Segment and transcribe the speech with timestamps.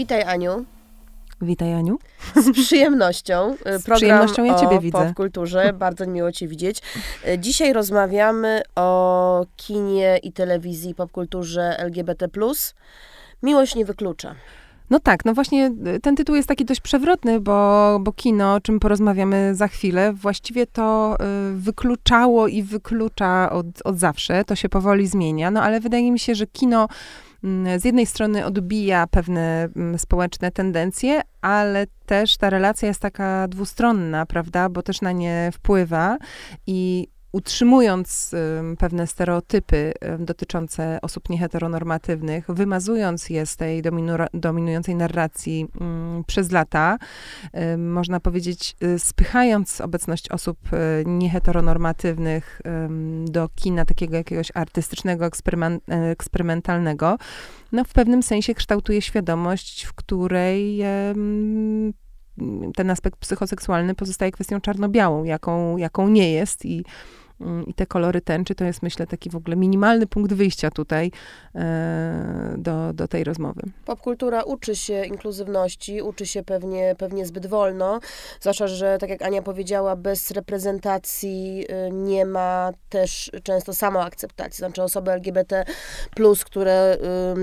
[0.00, 0.64] Witaj Aniu.
[1.42, 1.98] Witaj Aniu.
[2.36, 3.56] Z przyjemnością.
[3.56, 4.98] Z Program przyjemnością ja Ciebie o widzę.
[4.98, 5.72] popkulturze.
[5.78, 6.82] Bardzo miło Cię widzieć.
[7.38, 12.28] Dzisiaj rozmawiamy o kinie i telewizji, popkulturze LGBT+.
[13.42, 14.34] Miłość nie wyklucza.
[14.90, 18.60] No tak, no właśnie y, ten tytuł jest taki dość przewrotny, bo, bo kino, o
[18.60, 21.16] czym porozmawiamy za chwilę, właściwie to
[21.50, 24.44] y, wykluczało i wyklucza od, od zawsze.
[24.44, 26.88] To się powoli zmienia, no ale wydaje mi się, że kino
[27.78, 34.26] z jednej strony odbija pewne mm, społeczne tendencje, ale też ta relacja jest taka dwustronna,
[34.26, 36.16] prawda, bo też na nie wpływa
[36.66, 38.34] i utrzymując
[38.78, 45.66] pewne stereotypy dotyczące osób nieheteronormatywnych, wymazując je z tej dominu- dominującej narracji
[46.26, 46.98] przez lata,
[47.78, 50.76] można powiedzieć, y, spychając obecność osób y,
[51.06, 52.60] nieheteronormatywnych
[53.24, 55.30] do kina takiego jakiegoś artystycznego,
[55.88, 57.18] eksperymentalnego,
[57.72, 60.82] no w pewnym sensie kształtuje świadomość, w której
[62.74, 66.84] ten aspekt psychoseksualny pozostaje kwestią czarno-białą, jaką, jaką nie jest i
[67.66, 71.10] i te kolory tęczy, to jest myślę taki w ogóle minimalny punkt wyjścia tutaj
[71.54, 73.62] e, do, do tej rozmowy.
[73.84, 78.00] Popkultura uczy się inkluzywności, uczy się pewnie, pewnie zbyt wolno,
[78.40, 84.58] zwłaszcza, że tak jak Ania powiedziała, bez reprezentacji y, nie ma też często samoakceptacji.
[84.58, 85.64] Znaczy osoby LGBT+,
[86.44, 86.96] które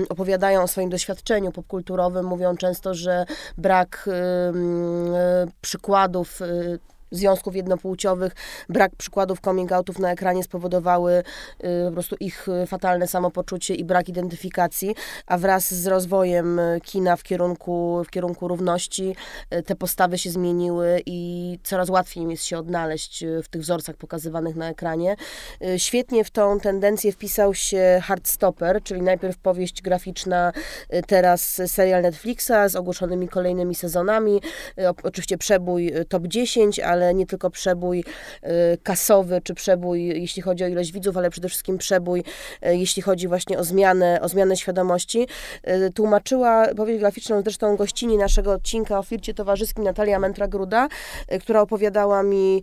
[0.08, 3.24] opowiadają o swoim doświadczeniu popkulturowym, mówią często, że
[3.58, 6.78] brak y, przykładów y,
[7.10, 8.32] związków jednopłciowych,
[8.68, 13.84] brak przykładów coming outów na ekranie spowodowały y, po prostu ich y, fatalne samopoczucie i
[13.84, 14.94] brak identyfikacji,
[15.26, 19.16] a wraz z rozwojem y, kina w kierunku, w kierunku równości
[19.66, 24.56] te postawy się zmieniły i coraz łatwiej im jest się odnaleźć w tych wzorcach pokazywanych
[24.56, 25.16] na ekranie.
[25.76, 30.52] Świetnie w tą tendencję wpisał się Hardstopper, czyli najpierw powieść graficzna,
[31.06, 34.40] teraz serial Netflixa z ogłoszonymi kolejnymi sezonami.
[35.02, 38.04] Oczywiście przebój top 10, ale ale nie tylko przebój
[38.44, 42.20] y, kasowy, czy przebój, jeśli chodzi o ilość widzów, ale przede wszystkim przebój,
[42.66, 45.26] y, jeśli chodzi właśnie o zmianę, o zmianę świadomości.
[45.68, 50.88] Y, tłumaczyła powieść graficzną zresztą gościni naszego odcinka o flircie towarzyskim Natalia Mentra-Gruda,
[51.40, 52.62] która opowiadała mi,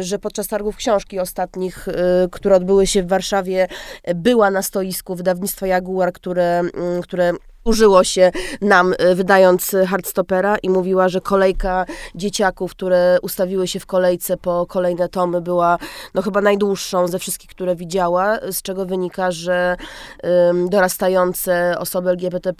[0.00, 1.88] że podczas targów książki ostatnich,
[2.30, 3.68] które odbyły się w Warszawie,
[4.14, 6.62] była na stoisku wydawnictwa Jaguar, które,
[7.02, 7.32] które
[7.64, 13.86] użyło się nam, e, wydając Hardstopera i mówiła, że kolejka dzieciaków, które ustawiły się w
[13.86, 15.78] kolejce po kolejne tomy była
[16.14, 19.76] no chyba najdłuższą ze wszystkich, które widziała, z czego wynika, że
[20.70, 22.52] dorastające osoby LGBT+,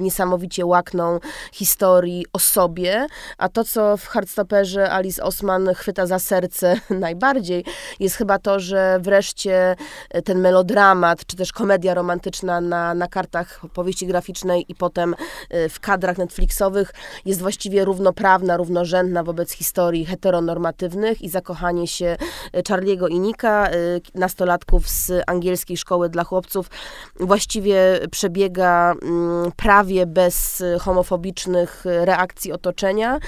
[0.00, 1.20] niesamowicie łakną
[1.52, 3.06] historii o sobie,
[3.38, 7.64] a to, co w Hardstopperze Alice Osman chwyta za serce najbardziej,
[8.00, 9.76] jest chyba to, że wreszcie
[10.24, 14.33] ten melodramat, czy też komedia romantyczna na, na kartach powieści graficznej
[14.68, 15.14] i potem
[15.54, 16.92] y, w kadrach Netflixowych
[17.24, 22.16] jest właściwie równoprawna, równorzędna wobec historii heteronormatywnych i zakochanie się
[22.56, 26.70] y, Charliego i Nika, y, nastolatków z angielskiej szkoły dla chłopców,
[27.20, 33.18] właściwie przebiega mm, prawie bez homofobicznych reakcji otoczenia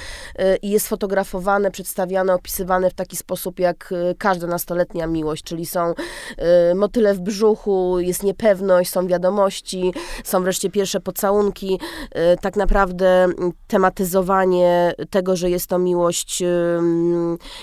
[0.63, 5.95] i jest fotografowane, przedstawiane, opisywane w taki sposób jak każda nastoletnia miłość, czyli są
[6.75, 9.93] motyle w brzuchu, jest niepewność, są wiadomości,
[10.25, 11.81] są wreszcie pierwsze pierwsze pocałunki,
[12.35, 13.29] y, tak naprawdę
[13.67, 16.43] tematyzowanie tego, że jest to miłość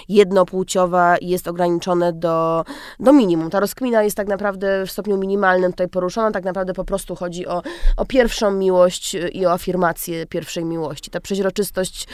[0.10, 2.66] jednopłciowa jest ograniczone do,
[3.00, 3.50] do minimum.
[3.50, 7.48] Ta rozkmina jest tak naprawdę w stopniu minimalnym tutaj poruszona, tak naprawdę po prostu chodzi
[7.48, 7.62] o,
[7.98, 11.12] o pierwszą miłość y, i o afirmację pierwszej miłości.
[11.12, 12.08] Ta przeźroczystość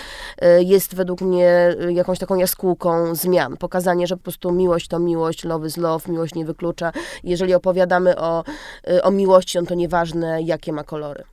[0.44, 3.58] y, jest według mnie jakąś taką jaskółką zmian.
[3.58, 6.92] Pokazanie, że po prostu miłość to miłość, love is love, miłość nie wyklucza.
[7.24, 8.44] Jeżeli opowiadamy o,
[9.04, 11.24] o miłości, no to nieważne, jakie ma kolory kolory.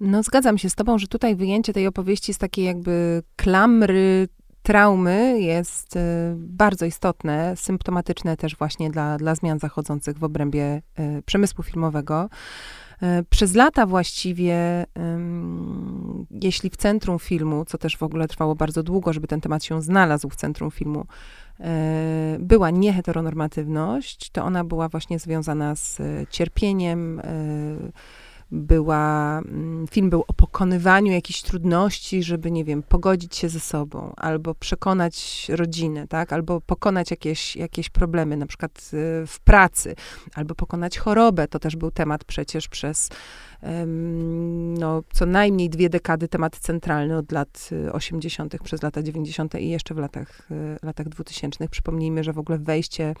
[0.00, 4.28] No zgadzam się z tobą, że tutaj wyjęcie tej opowieści z takiej jakby klamry
[4.62, 6.00] traumy jest y,
[6.36, 10.82] bardzo istotne, symptomatyczne też właśnie dla, dla zmian zachodzących w obrębie
[11.18, 12.28] y, przemysłu filmowego.
[13.02, 14.86] Y, przez lata właściwie,
[16.30, 19.82] jeśli w centrum filmu, co też w ogóle trwało bardzo długo, żeby ten temat się
[19.82, 21.06] znalazł w centrum filmu,
[22.38, 25.98] była nieheteronormatywność, to ona była właśnie związana z
[26.30, 27.22] cierpieniem,
[28.50, 34.12] była, mm, film był o pokonywaniu jakichś trudności, żeby, nie wiem, pogodzić się ze sobą,
[34.16, 39.94] albo przekonać rodzinę, tak, albo pokonać jakieś, jakieś problemy, na przykład y, w pracy,
[40.34, 43.10] albo pokonać chorobę, to też był temat przecież przez
[44.78, 48.54] no, co najmniej dwie dekady temat centralny od lat 80.
[48.54, 49.54] Y, przez lata 90.
[49.54, 51.68] i jeszcze w latach, y, latach 2000.
[51.68, 53.14] Przypomnijmy, że w ogóle wejście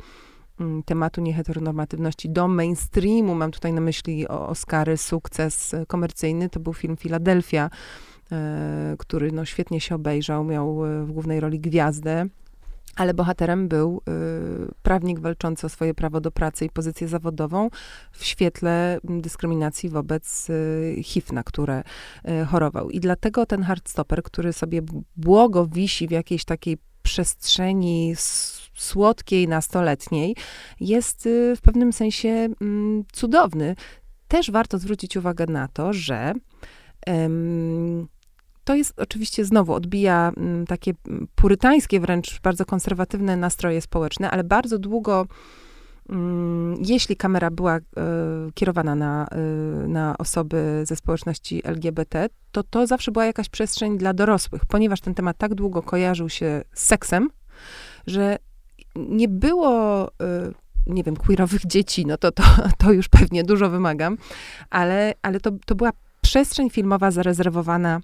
[0.84, 7.70] tematu nieheteronormatywności do mainstreamu, mam tutaj na myśli Oscary, sukces komercyjny, to był film Filadelfia,
[8.98, 12.26] który no, świetnie się obejrzał, miał w głównej roli gwiazdę
[12.96, 14.02] ale bohaterem był
[14.82, 17.70] prawnik walczący o swoje prawo do pracy i pozycję zawodową
[18.12, 20.48] w świetle dyskryminacji wobec
[21.02, 21.82] HIV, na które
[22.46, 22.90] chorował.
[22.90, 24.82] I dlatego ten hardstopper, który sobie
[25.16, 28.14] błogo wisi w jakiejś takiej przestrzeni
[28.76, 30.36] słodkiej, nastoletniej,
[30.80, 33.76] jest y, w pewnym sensie mm, cudowny.
[34.28, 36.34] Też warto zwrócić uwagę na to, że
[38.64, 40.92] to jest oczywiście znowu odbija mm, takie
[41.34, 45.26] purytańskie, wręcz bardzo konserwatywne nastroje społeczne, ale bardzo długo,
[46.08, 47.80] mm, jeśli kamera była e,
[48.54, 49.38] kierowana na, e,
[49.88, 55.14] na osoby ze społeczności LGBT, to to zawsze była jakaś przestrzeń dla dorosłych, ponieważ ten
[55.14, 57.30] temat tak długo kojarzył się z seksem,
[58.06, 58.38] że
[58.96, 60.52] nie było e,
[60.86, 62.42] nie wiem, queerowych dzieci, no to, to,
[62.78, 64.18] to już pewnie dużo wymagam,
[64.70, 65.90] ale, ale to, to była
[66.20, 68.00] przestrzeń filmowa zarezerwowana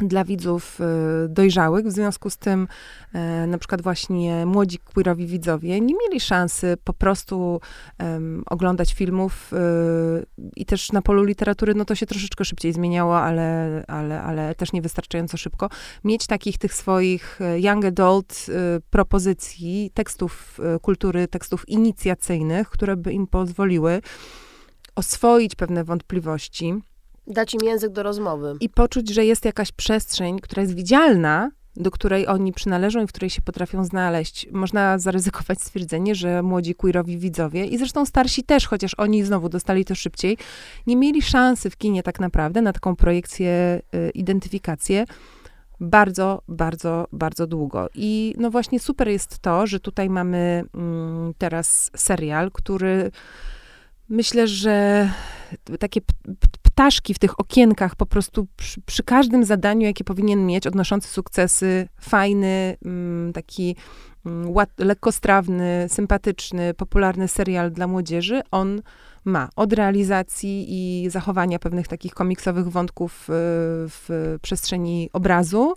[0.00, 1.86] dla widzów y, dojrzałych.
[1.86, 2.68] W związku z tym
[3.12, 7.60] e, na przykład właśnie młodzi queerowi widzowie nie mieli szansy po prostu
[8.00, 13.20] um, oglądać filmów y, i też na polu literatury, no to się troszeczkę szybciej zmieniało,
[13.20, 15.68] ale, ale, ale też niewystarczająco szybko.
[16.04, 18.52] Mieć takich tych swoich young adult y,
[18.90, 24.00] propozycji, tekstów kultury, tekstów inicjacyjnych, które by im pozwoliły
[24.94, 26.74] oswoić pewne wątpliwości,
[27.28, 28.56] Dać im język do rozmowy.
[28.60, 33.08] I poczuć, że jest jakaś przestrzeń, która jest widzialna, do której oni przynależą i w
[33.08, 34.48] której się potrafią znaleźć.
[34.52, 39.84] Można zaryzykować stwierdzenie, że młodzi queerowi widzowie i zresztą starsi też, chociaż oni znowu dostali
[39.84, 40.36] to szybciej,
[40.86, 45.04] nie mieli szansy w kinie tak naprawdę na taką projekcję, y, identyfikację
[45.80, 47.88] bardzo, bardzo, bardzo długo.
[47.94, 53.10] I no właśnie super jest to, że tutaj mamy mm, teraz serial, który
[54.08, 55.08] myślę, że
[55.78, 56.00] takie
[56.78, 61.88] ptaszki w tych okienkach po prostu przy, przy, każdym zadaniu, jakie powinien mieć, odnoszący sukcesy,
[62.00, 63.76] fajny, mm, taki
[64.26, 68.82] mm, łat, lekkostrawny, sympatyczny, popularny serial dla młodzieży, on
[69.24, 69.48] ma.
[69.56, 73.32] Od realizacji i zachowania pewnych takich komiksowych wątków y,
[73.88, 75.74] w przestrzeni obrazu,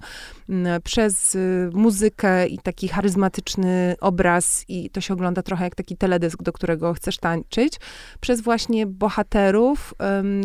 [0.84, 6.44] przez y, muzykę i taki charyzmatyczny obraz, i to się ogląda trochę jak taki teledysk,
[6.44, 7.74] do którego chcesz tańczyć,
[8.20, 9.94] przez właśnie bohaterów,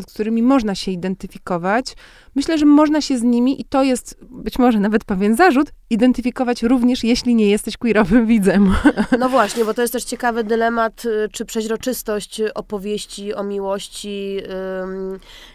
[0.08, 1.96] z którymi można się identyfikować.
[2.34, 6.62] Myślę, że można się z nimi, i to jest być może nawet pewien zarzut, identyfikować
[6.62, 8.74] również, jeśli nie jesteś queerowym widzem.
[9.18, 14.40] No właśnie, bo to jest też ciekawy dylemat, y, czy przeźroczystość opowieści o miłości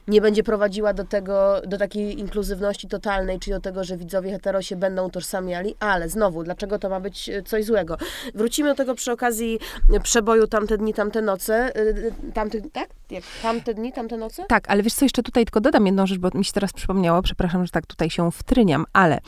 [0.07, 4.61] nie będzie prowadziła do tego, do takiej inkluzywności totalnej, czyli do tego, że widzowie hetero
[4.61, 7.97] się będą utożsamiali, ale znowu, dlaczego to ma być y, coś złego?
[8.35, 9.59] Wrócimy do tego przy okazji
[10.03, 11.77] przeboju Tamte dni, tamte noce.
[11.77, 12.89] Y, tamte, tak?
[13.41, 14.45] Tamte dni, tamte noce?
[14.47, 17.21] Tak, ale wiesz co, jeszcze tutaj tylko dodam jedną rzecz, bo mi się teraz przypomniało,
[17.21, 19.19] przepraszam, że tak tutaj się wtryniam, ale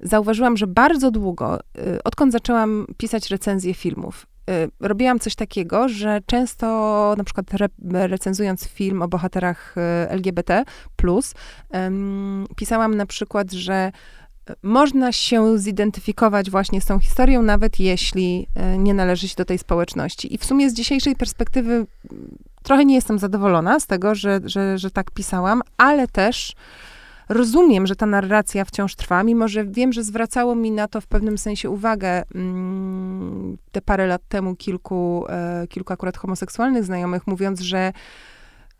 [0.00, 1.58] zauważyłam, że bardzo długo,
[2.04, 4.26] odkąd zaczęłam pisać recenzje filmów,
[4.80, 6.66] robiłam coś takiego, że często
[7.18, 7.68] na przykład re,
[8.08, 9.74] recenzując film o bohaterach
[10.08, 10.64] LGBT+,
[12.56, 13.92] pisałam na przykład, że
[14.62, 18.46] można się zidentyfikować właśnie z tą historią, nawet jeśli
[18.78, 20.34] nie należy się do tej społeczności.
[20.34, 21.86] I w sumie z dzisiejszej perspektywy
[22.62, 26.52] trochę nie jestem zadowolona z tego, że, że, że tak pisałam, ale też
[27.28, 31.06] rozumiem, że ta narracja wciąż trwa, mimo że wiem, że zwracało mi na to w
[31.06, 37.60] pewnym sensie uwagę mm, te parę lat temu kilku, e, kilku akurat homoseksualnych znajomych, mówiąc,
[37.60, 37.92] że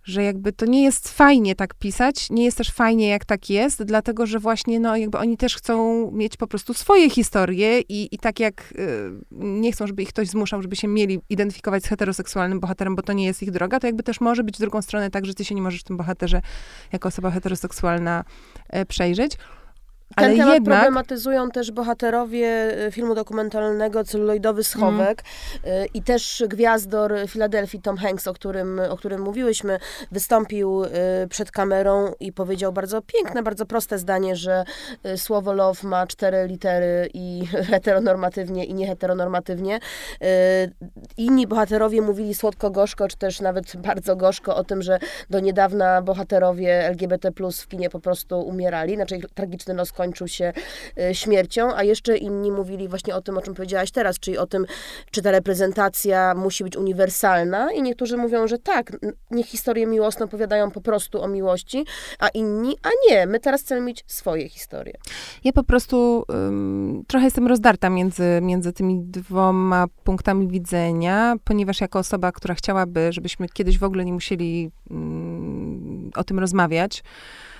[0.05, 3.83] że jakby to nie jest fajnie tak pisać, nie jest też fajnie, jak tak jest,
[3.83, 8.19] dlatego, że właśnie, no, jakby oni też chcą mieć po prostu swoje historie i, i
[8.19, 12.61] tak jak y, nie chcą, żeby ich ktoś zmuszał, żeby się mieli identyfikować z heteroseksualnym
[12.61, 15.11] bohaterem, bo to nie jest ich droga, to jakby też może być w drugą stronę
[15.11, 16.43] tak, że ty się nie możesz w tym bohaterze
[16.93, 18.25] jako osoba heteroseksualna
[18.77, 19.37] y, przejrzeć.
[20.17, 20.79] Ten Ale temat jednak...
[20.79, 25.23] problematyzują też bohaterowie y, filmu dokumentalnego Celuloidowy Schowek
[25.63, 25.89] mm.
[25.95, 29.79] i też gwiazdor Filadelfii Tom Hanks, o którym, o którym mówiłyśmy,
[30.13, 30.89] wystąpił y,
[31.29, 34.65] przed kamerą i powiedział bardzo piękne, bardzo proste zdanie, że
[35.17, 39.79] słowo love ma cztery litery i heteronormatywnie i nieheteronormatywnie.
[41.17, 44.99] Inni bohaterowie mówili słodko-gorzko, czy też nawet bardzo gorzko o tym, że
[45.31, 50.53] do niedawna bohaterowie LGBT+, w kinie po prostu umierali, znaczy tragiczny los skończył się
[50.99, 54.47] y, śmiercią, a jeszcze inni mówili właśnie o tym, o czym powiedziałaś teraz, czyli o
[54.47, 54.67] tym,
[55.11, 58.93] czy ta reprezentacja musi być uniwersalna i niektórzy mówią, że tak,
[59.31, 61.85] niech historie miłosne opowiadają po prostu o miłości,
[62.19, 64.95] a inni, a nie, my teraz chcemy mieć swoje historie.
[65.45, 71.99] Ja po prostu um, trochę jestem rozdarta między, między tymi dwoma punktami widzenia, ponieważ jako
[71.99, 77.52] osoba, która chciałaby, żebyśmy kiedyś w ogóle nie musieli um, o tym rozmawiać, e,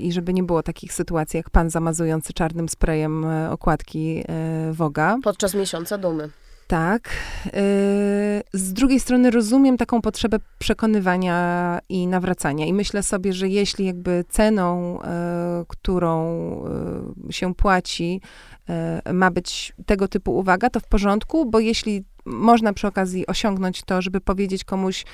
[0.00, 5.16] i żeby nie było takich sytuacji jak pan zamazujący czarnym sprayem e, okładki e, Woga.
[5.22, 6.30] Podczas miesiąca dumy.
[6.66, 7.08] Tak.
[8.52, 12.66] Z drugiej strony rozumiem taką potrzebę przekonywania i nawracania.
[12.66, 14.98] I myślę sobie, że jeśli jakby ceną,
[15.68, 16.24] którą
[17.30, 18.20] się płaci,
[19.12, 24.02] ma być tego typu uwaga, to w porządku, bo jeśli można przy okazji osiągnąć to,
[24.02, 25.04] żeby powiedzieć komuś,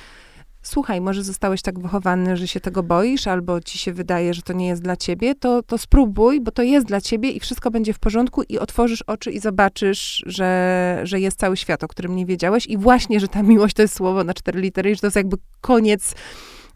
[0.64, 4.52] słuchaj, może zostałeś tak wychowany, że się tego boisz, albo ci się wydaje, że to
[4.52, 7.92] nie jest dla ciebie, to, to spróbuj, bo to jest dla ciebie i wszystko będzie
[7.92, 12.26] w porządku i otworzysz oczy i zobaczysz, że, że jest cały świat, o którym nie
[12.26, 15.06] wiedziałeś i właśnie, że ta miłość to jest słowo na cztery litery i że to
[15.06, 16.14] jest jakby koniec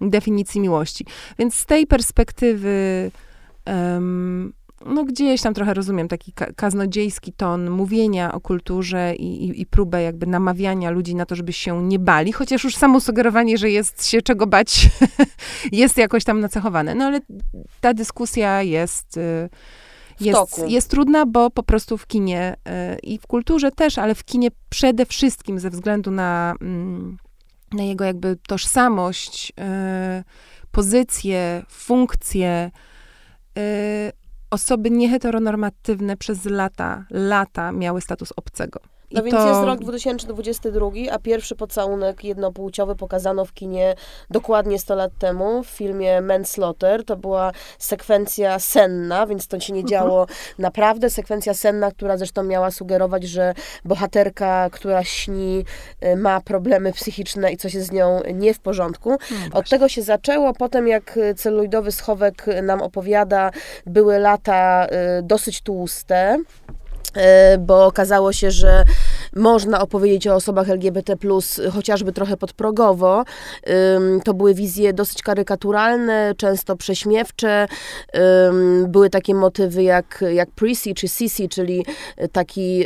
[0.01, 1.07] definicji miłości.
[1.39, 3.11] Więc z tej perspektywy
[3.67, 4.53] um,
[4.87, 10.03] no gdzieś tam trochę rozumiem taki kaznodziejski ton mówienia o kulturze i, i, i, próbę
[10.03, 14.07] jakby namawiania ludzi na to, żeby się nie bali, chociaż już samo sugerowanie, że jest
[14.07, 14.91] się czego bać,
[15.73, 16.95] jest jakoś tam nacechowane.
[16.95, 17.21] No ale
[17.81, 19.17] ta dyskusja jest...
[19.17, 19.49] Y,
[20.21, 22.57] jest, jest trudna, bo po prostu w kinie
[22.95, 27.17] y, i w kulturze też, ale w kinie przede wszystkim ze względu na, mm,
[27.73, 30.25] na jego jakby tożsamość, y,
[30.71, 32.71] pozycję, funkcję,
[34.51, 38.81] osoby nieheteronormatywne przez lata, lata miały status obcego.
[39.13, 39.49] No I więc to...
[39.49, 43.95] jest rok 2022, a pierwszy pocałunek jednopłciowy pokazano w kinie
[44.31, 47.05] dokładnie 100 lat temu w filmie Manslaughter.
[47.05, 49.91] To była sekwencja senna, więc to się nie mhm.
[49.91, 50.27] działo
[50.59, 51.11] naprawdę.
[51.11, 55.65] Sekwencja senna, która zresztą miała sugerować, że bohaterka, która śni,
[56.05, 59.11] y, ma problemy psychiczne i coś jest z nią nie w porządku.
[59.11, 60.55] No Od tego się zaczęło.
[60.55, 63.51] Potem, jak celuloidowy schowek nam opowiada,
[63.87, 64.87] były lata
[65.19, 66.39] y, dosyć tłuste.
[67.59, 68.85] Bo okazało się, że
[69.37, 71.17] można opowiedzieć o osobach LGBT,
[71.73, 73.25] chociażby trochę podprogowo.
[74.25, 77.69] To były wizje dosyć karykaturalne, często prześmiewcze.
[78.89, 81.85] Były takie motywy jak, jak Prissy czy Sissy, czyli
[82.33, 82.85] taki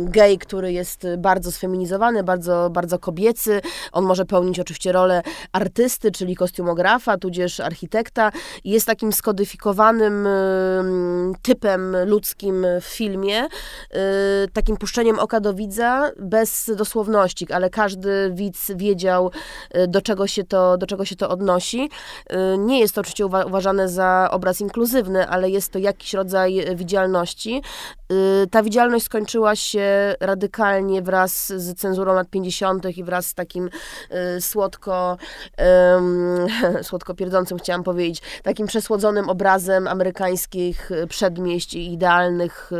[0.00, 3.60] gej, który jest bardzo sfeminizowany, bardzo, bardzo kobiecy.
[3.92, 8.32] On może pełnić oczywiście rolę artysty, czyli kostiumografa, tudzież architekta.
[8.64, 10.28] Jest takim skodyfikowanym
[11.42, 13.48] typem ludzkim w filmie,
[14.52, 19.30] takim puszczeniem oka do widza, bez dosłowności, ale każdy widz wiedział,
[19.76, 21.90] y, do czego się to, do czego się to odnosi.
[22.32, 27.62] Y, nie jest to oczywiście uważane za obraz inkluzywny, ale jest to jakiś rodzaj widzialności.
[28.50, 32.98] Ta widzialność skończyła się radykalnie wraz z cenzurą lat 50.
[32.98, 33.70] i wraz z takim
[34.40, 35.16] słodko,
[36.82, 42.70] słodko pierdzącym, chciałam powiedzieć, takim przesłodzonym obrazem amerykańskich przedmieść i idealnych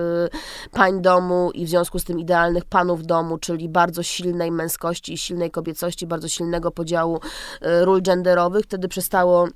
[0.73, 5.19] pań domu i w związku z tym idealnych panów domu, czyli bardzo silnej męskości i
[5.19, 7.21] silnej kobiecości, bardzo silnego podziału
[7.61, 8.65] e, ról genderowych.
[8.65, 9.49] Wtedy przestało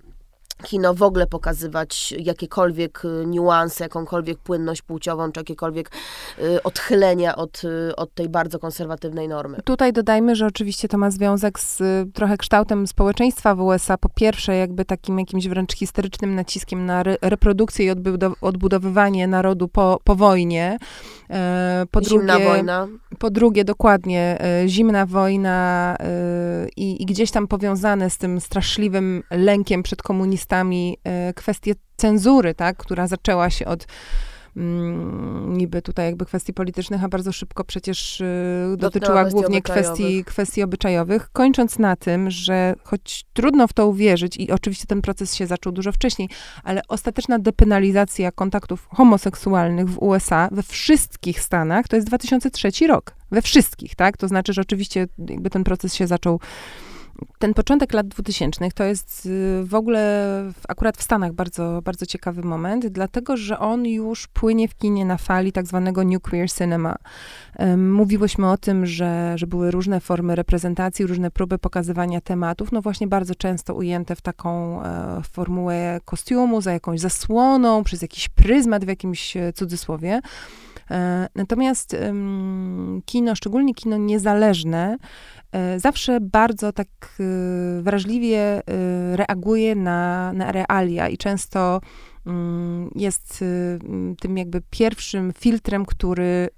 [0.61, 5.91] kino w ogóle pokazywać jakiekolwiek y, niuanse, jakąkolwiek płynność płciową, czy jakiekolwiek
[6.39, 9.59] y, odchylenia od, y, od tej bardzo konserwatywnej normy.
[9.65, 11.83] Tutaj dodajmy, że oczywiście to ma związek z
[12.15, 13.99] trochę kształtem społeczeństwa w USA.
[13.99, 17.91] Po pierwsze, jakby takim jakimś wręcz historycznym naciskiem na re reprodukcję i
[18.41, 20.79] odbudowywanie narodu po, po wojnie.
[21.31, 22.89] E, po zimna drugie, wojna.
[23.19, 29.23] Po drugie, dokładnie, e, zimna wojna e, i, i gdzieś tam powiązane z tym straszliwym
[29.31, 33.87] lękiem przed komunistami konfliktami e, kwestię cenzury, tak, która zaczęła się od
[34.57, 40.63] mm, niby tutaj jakby kwestii politycznych, a bardzo szybko przecież y, dotyczyła głównie kwestii, kwestii
[40.63, 45.47] obyczajowych, kończąc na tym, że choć trudno w to uwierzyć i oczywiście ten proces się
[45.47, 46.29] zaczął dużo wcześniej,
[46.65, 53.15] ale ostateczna depenalizacja kontaktów homoseksualnych w USA we wszystkich Stanach to jest 2003 rok.
[53.31, 54.17] We wszystkich, tak?
[54.17, 56.41] To znaczy, że oczywiście jakby ten proces się zaczął
[57.39, 60.25] ten początek lat 2000 to jest y, w ogóle
[60.69, 65.17] akurat w Stanach bardzo, bardzo ciekawy moment, dlatego że on już płynie w kinie na
[65.17, 66.97] fali tak zwanego nuclear cinema.
[67.77, 73.07] Mówiłyśmy o tym, że, że były różne formy reprezentacji, różne próby pokazywania tematów, no właśnie
[73.07, 78.89] bardzo często ujęte w taką e, formułę kostiumu, za jakąś zasłoną, przez jakiś pryzmat w
[78.89, 80.21] jakimś e, cudzysłowie.
[80.91, 81.97] E, natomiast
[83.05, 84.97] kino, szczególnie kino niezależne,
[85.53, 86.89] E, zawsze bardzo tak
[87.21, 88.63] e, wrażliwie
[89.15, 91.81] reaguje na, na realia i często
[92.27, 93.45] mm, jest
[94.21, 96.49] tym jakby pierwszym filtrem, który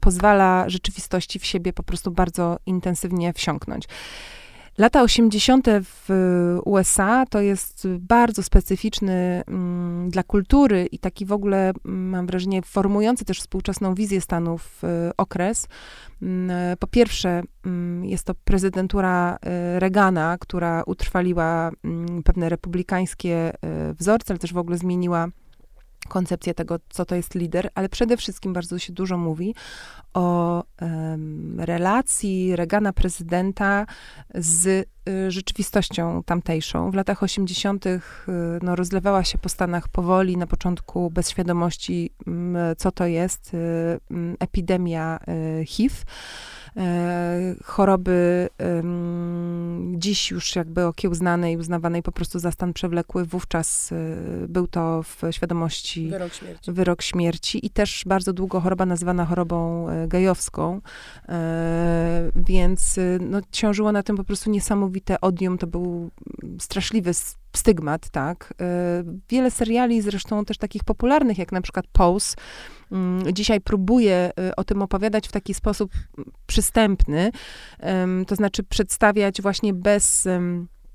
[0.00, 3.84] pozwala rzeczywistości w siebie po prostu bardzo intensywnie wsiąknąć.
[4.78, 5.66] Lata 80.
[5.82, 6.08] w
[6.64, 12.62] USA to jest bardzo specyficzny mm, dla kultury i taki w ogóle, mm, mam wrażenie,
[12.62, 15.68] formujący też współczesną wizję Stanów y, okres.
[16.22, 17.42] Mm, po pierwsze,
[18.02, 21.70] jest to prezydentura y, Reagana, która utrwaliła
[22.24, 23.52] pewne republikańskie
[23.90, 25.28] y, wzorce, ale też w ogóle zmieniła
[26.08, 29.54] koncepcję tego, co to jest lider, ale przede wszystkim bardzo się dużo mówi
[30.14, 33.86] o um, relacji Reagana prezydenta
[34.34, 36.90] z y, rzeczywistością tamtejszą.
[36.90, 37.86] W latach 80.
[37.86, 38.00] Y,
[38.62, 42.10] no, rozlewała się po Stanach powoli, na początku bez świadomości,
[42.72, 43.58] y, co to jest y,
[44.40, 45.18] epidemia
[45.60, 45.94] y, HIV.
[46.76, 48.48] E, choroby
[49.94, 53.24] dziś już jakby okiełznanej, uznawanej po prostu za stan przewlekły.
[53.24, 53.96] Wówczas e,
[54.48, 56.72] był to w świadomości wyrok śmierci.
[56.72, 60.80] Wyrok śmierci i też bardzo długo choroba nazywana chorobą e, gejowską,
[62.36, 65.58] więc no, ciążyło na tym po prostu niesamowite odium.
[65.58, 66.10] To był
[66.58, 67.10] straszliwy
[67.56, 68.54] stygmat, tak.
[69.28, 72.36] Wiele seriali, zresztą też takich popularnych, jak na przykład Pose,
[73.32, 75.92] dzisiaj próbuję y, o tym opowiadać w taki sposób
[76.46, 77.30] przystępny,
[78.26, 80.28] to znaczy przedstawiać właśnie bez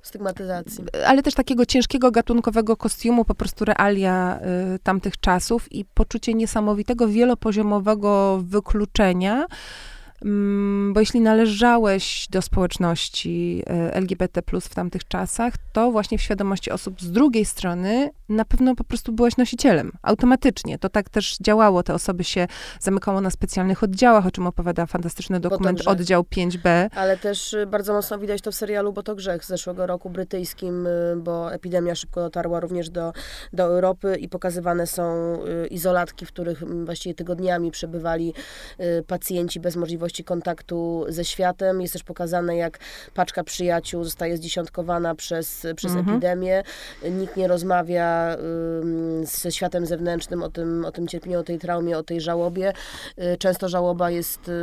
[0.01, 0.83] stygmatyzacji.
[1.05, 4.39] Ale też takiego ciężkiego gatunkowego kostiumu, po prostu realia
[4.75, 9.47] y, tamtych czasów i poczucie niesamowitego wielopoziomowego wykluczenia Mm,
[10.93, 17.01] bo jeśli należałeś do społeczności e, LGBT w tamtych czasach, to właśnie w świadomości osób
[17.01, 20.79] z drugiej strony na pewno po prostu byłeś nosicielem, automatycznie.
[20.79, 22.47] To tak też działało, te osoby się
[22.79, 26.89] zamykało na specjalnych oddziałach, o czym opowiada fantastyczny dokument Oddział 5B.
[26.95, 30.09] Ale też y, bardzo mocno widać to w serialu Bo to grzech z zeszłego roku
[30.09, 33.13] brytyjskim, y, bo epidemia szybko dotarła również do,
[33.53, 35.33] do Europy i pokazywane są
[35.63, 38.33] y, izolatki, w których mm, właściwie tygodniami przebywali
[39.07, 41.81] pacjenci bez możliwości możliwości kontaktu ze światem.
[41.81, 42.79] Jest też pokazane, jak
[43.13, 46.09] paczka przyjaciół zostaje zdziesiątkowana przez, przez mhm.
[46.09, 46.63] epidemię.
[47.11, 48.37] Nikt nie rozmawia
[49.21, 52.73] y, ze światem zewnętrznym o tym, o tym cierpieniu, o tej traumie, o tej żałobie.
[53.19, 54.53] Y, często żałoba jest y,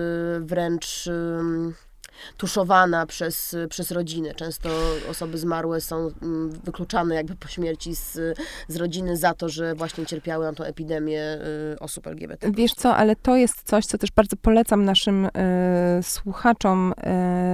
[0.41, 1.09] wręcz
[2.37, 4.35] tuszowana przez, przez rodziny.
[4.35, 4.69] Często
[5.11, 8.19] osoby zmarłe są mm, wykluczane jakby po śmierci z,
[8.69, 11.39] z rodziny za to, że właśnie cierpiały na tą epidemię
[11.75, 12.51] y, osób LGBT.
[12.51, 15.31] Wiesz co, ale to jest coś, co też bardzo polecam naszym y,
[16.03, 16.95] słuchaczom.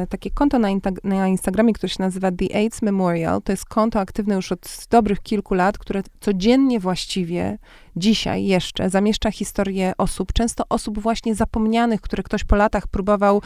[0.04, 0.68] Y, takie konto na,
[1.04, 3.42] na Instagramie, które się nazywa The AIDS Memorial.
[3.42, 7.58] To jest konto aktywne już od dobrych kilku lat, które codziennie właściwie
[7.96, 13.42] dzisiaj jeszcze zamieszcza historię osób, często osób właśnie zapomnianych, które ktoś po latach próbował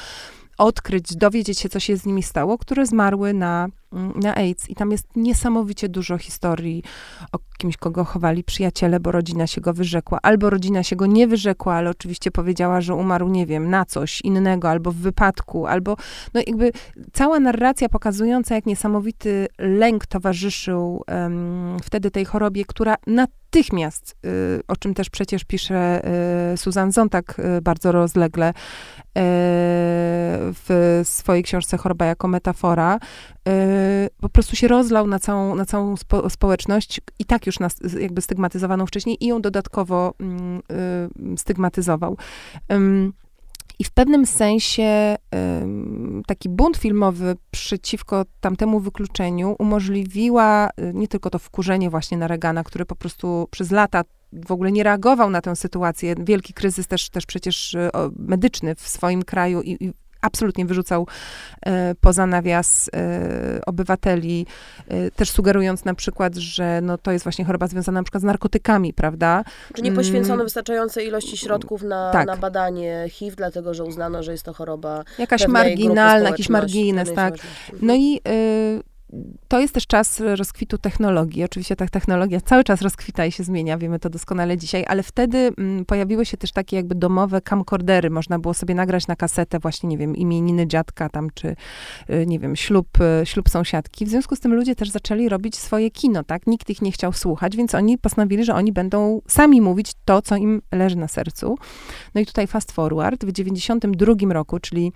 [0.58, 4.70] odkryć, dowiedzieć się, co się z nimi stało, które zmarły na, mm, na AIDS.
[4.70, 6.82] I tam jest niesamowicie dużo historii
[7.32, 11.26] o kimś, kogo chowali przyjaciele, bo rodzina się go wyrzekła, albo rodzina się go nie
[11.26, 15.96] wyrzekła, ale oczywiście powiedziała, że umarł, nie wiem, na coś innego, albo w wypadku, albo,
[16.34, 16.72] no jakby
[17.12, 22.94] cała narracja pokazująca, jak niesamowity lęk towarzyszył um, wtedy tej chorobie, która
[23.54, 26.02] natychmiast, y, o czym też przecież pisze
[26.52, 28.52] y, Susan Zontag y, bardzo rozlegle
[30.66, 32.98] w swojej książce Choroba jako metafora,
[34.20, 38.20] po prostu się rozlał na całą, na całą spo, społeczność i tak już nas jakby
[38.20, 40.62] stygmatyzowaną wcześniej i ją dodatkowo mm,
[41.36, 42.16] stygmatyzował.
[43.78, 45.16] I w pewnym sensie
[46.26, 52.64] taki bunt filmowy przeciwko tamtemu wykluczeniu umożliwiła y, nie tylko to wkurzenie właśnie na Regana,
[52.64, 56.14] który po prostu przez lata w ogóle nie reagował na tę sytuację.
[56.18, 59.92] Wielki kryzys też, też przecież y, medyczny w swoim kraju i, i
[60.24, 61.06] absolutnie wyrzucał
[61.66, 64.46] e, poza nawias e, obywateli,
[64.88, 68.24] e, też sugerując na przykład, że no, to jest właśnie choroba związana na przykład z
[68.24, 69.44] narkotykami, prawda?
[69.74, 70.46] Czy nie poświęcono mm.
[70.46, 72.26] wystarczającej ilości środków na, tak.
[72.26, 77.34] na badanie HIV, dlatego że uznano, że jest to choroba Jakaś marginalna, jakiś margines, tak.
[77.82, 78.93] No i y,
[79.48, 81.44] to jest też czas rozkwitu technologii.
[81.44, 85.52] Oczywiście ta technologia cały czas rozkwita i się zmienia, wiemy to doskonale dzisiaj, ale wtedy
[85.58, 88.10] mm, pojawiły się też takie jakby domowe camcordery.
[88.10, 91.56] Można było sobie nagrać na kasetę właśnie, nie wiem, imieniny dziadka tam, czy
[92.10, 92.88] y, nie wiem, ślub,
[93.22, 94.06] y, ślub sąsiadki.
[94.06, 96.46] W związku z tym ludzie też zaczęli robić swoje kino, tak?
[96.46, 100.36] Nikt ich nie chciał słuchać, więc oni postanowili, że oni będą sami mówić to, co
[100.36, 101.58] im leży na sercu.
[102.14, 104.92] No i tutaj fast forward, w 92 roku, czyli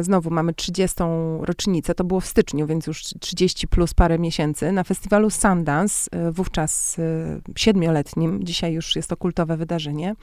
[0.00, 0.96] znowu mamy 30.
[1.40, 6.32] rocznicę, to było w styczniu, więc już 30 plus parę miesięcy, na festiwalu Sundance, e,
[6.32, 10.14] wówczas e, siedmioletnim, dzisiaj już jest to kultowe wydarzenie.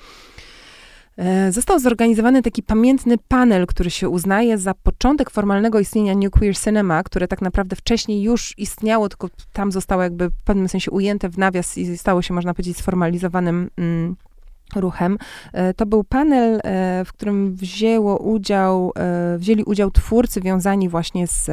[1.17, 6.57] E, został zorganizowany taki pamiętny panel, który się uznaje za początek formalnego istnienia New Queer
[6.57, 11.29] Cinema, które tak naprawdę wcześniej już istniało, tylko tam zostało jakby w pewnym sensie ujęte
[11.29, 14.15] w nawias i stało się, można powiedzieć, sformalizowanym mm,
[14.75, 15.17] ruchem.
[15.53, 18.93] E, to był panel, e, w którym wzięło udział,
[19.37, 21.49] wzięli udział twórcy wiązani właśnie z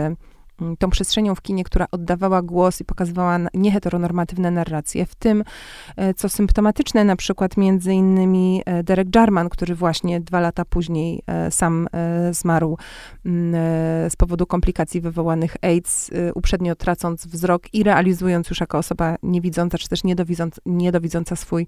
[0.62, 5.44] Mm, tą przestrzenią w kinie, która oddawała głos i pokazywała nieheteronormatywne narracje, w tym,
[5.96, 11.22] e, co symptomatyczne, na przykład między innymi e, Derek Jarman, który właśnie dwa lata później
[11.26, 11.88] e, sam
[12.30, 12.78] zmarł
[13.26, 13.54] mm,
[14.10, 19.88] z powodu komplikacji wywołanych AIDS, uprzednio tracąc wzrok i realizując już jako osoba niewidząca, czy
[19.88, 21.66] też niedowidząca, niedowidząca swój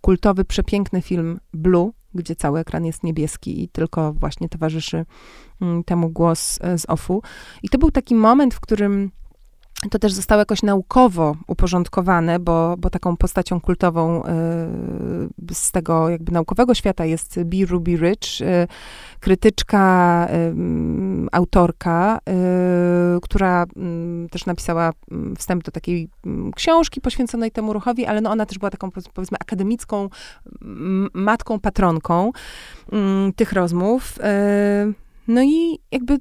[0.00, 5.04] kultowy, przepiękny film Blue, gdzie cały ekran jest niebieski i tylko właśnie towarzyszy
[5.60, 7.22] mm, temu głos e, z OFU.
[7.62, 9.10] I to był taki moment, w którym
[9.90, 14.22] to też zostało jakoś naukowo uporządkowane, bo, bo taką postacią kultową
[15.50, 17.56] y, z tego jakby naukowego świata jest B.
[17.66, 18.68] Ruby Rich, y,
[19.20, 20.54] krytyczka, y,
[21.32, 22.18] autorka,
[23.22, 26.08] która mm, też napisała mm, wstęp do takiej
[26.56, 30.08] książki poświęconej temu ruchowi, ale no ona też była taką powiedzmy akademicką
[31.14, 32.32] matką, patronką
[33.36, 34.18] tych rozmów.
[35.28, 36.18] No i jakby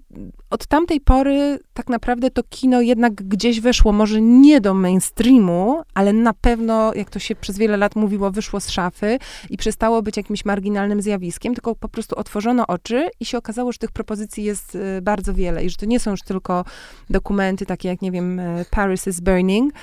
[0.50, 6.14] od tamtej pory tak naprawdę to kino jednak gdzieś weszło, może nie do mainstreamu, ale
[6.14, 9.18] na pewno, jak to się przez wiele lat mówiło, wyszło z szafy
[9.50, 13.78] i przestało być jakimś marginalnym zjawiskiem, tylko po prostu otworzono oczy i się okazało, że
[13.78, 16.66] tych propozycji jest y, bardzo wiele i że to nie są już tylko
[17.10, 19.74] dokumenty takie jak, nie wiem, y, Paris is Burning,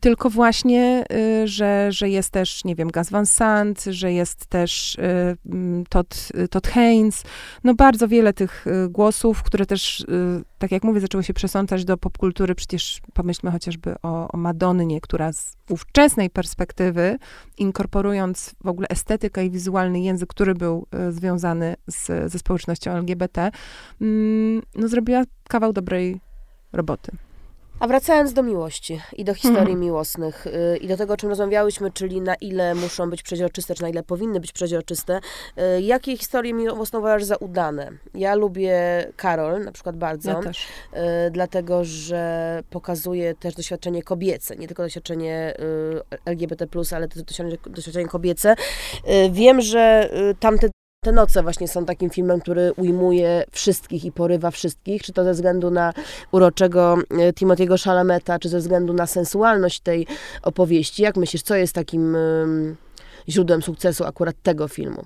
[0.00, 4.94] tylko właśnie, y, że, że jest też, nie wiem, Gaz Van Sant, że jest też
[4.94, 7.22] y, mm, Todd, Todd Haynes.
[7.64, 10.06] No bardzo wiele tych y, głosów, które też,
[10.58, 12.54] tak jak mówię, zaczęły się przesądzać do popkultury.
[12.54, 17.18] Przecież pomyślmy chociażby o, o Madonnie, która z ówczesnej perspektywy,
[17.58, 23.50] inkorporując w ogóle estetykę i wizualny język, który był związany z, ze społecznością LGBT,
[24.00, 26.20] mm, no zrobiła kawał dobrej
[26.72, 27.16] roboty.
[27.80, 29.80] A wracając do miłości i do historii hmm.
[29.80, 33.82] miłosnych yy, i do tego, o czym rozmawiałyśmy, czyli na ile muszą być przeźroczyste, czy
[33.82, 35.20] na ile powinny być przeźroczyste,
[35.56, 37.90] yy, jakie historie miłosne uważasz za udane?
[38.14, 38.72] Ja lubię
[39.16, 40.40] Karol na przykład bardzo, ja.
[40.40, 45.54] Yy, dlatego, że pokazuje też doświadczenie kobiece, nie tylko doświadczenie
[46.14, 48.52] y, LGBT+, ale też doświadczenie, doświadczenie kobiece.
[48.52, 50.68] Y, wiem, że y, tamte
[51.04, 55.32] te noce właśnie są takim filmem, który ujmuje wszystkich i porywa wszystkich, czy to ze
[55.32, 55.92] względu na
[56.32, 60.06] uroczego e, Timothy'ego Chalameta, czy ze względu na sensualność tej
[60.42, 61.02] opowieści.
[61.02, 62.16] Jak myślisz, co jest takim
[63.28, 65.04] źródłem sukcesu akurat tego filmu?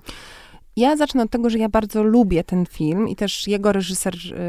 [0.79, 4.39] Ja zacznę od tego, że ja bardzo lubię ten film i też jego reżyser y,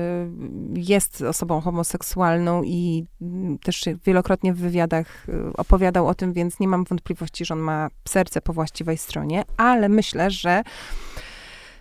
[0.74, 6.68] jest osobą homoseksualną i mm, też wielokrotnie w wywiadach y, opowiadał o tym, więc nie
[6.68, 10.62] mam wątpliwości, że on ma serce po właściwej stronie, ale myślę, że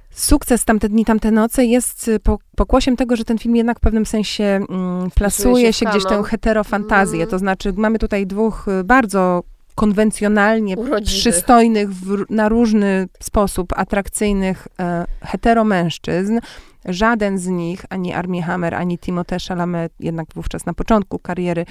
[0.09, 2.19] Sukces tamte dni, tamte noce jest y,
[2.55, 7.19] pokłosiem tego, że ten film jednak w pewnym sensie mm, plasuje się, gdzieś tę heterofantazję.
[7.19, 7.29] Mm.
[7.29, 9.43] To znaczy, mamy tutaj dwóch y, bardzo
[9.79, 16.39] konwencjonalnie przystojnych, w, na różny sposób atrakcyjnych e, heteromężczyzn.
[16.85, 21.65] Żaden z nich, ani Armie Hammer, ani Timothée Chalamet, jednak wówczas na początku kariery,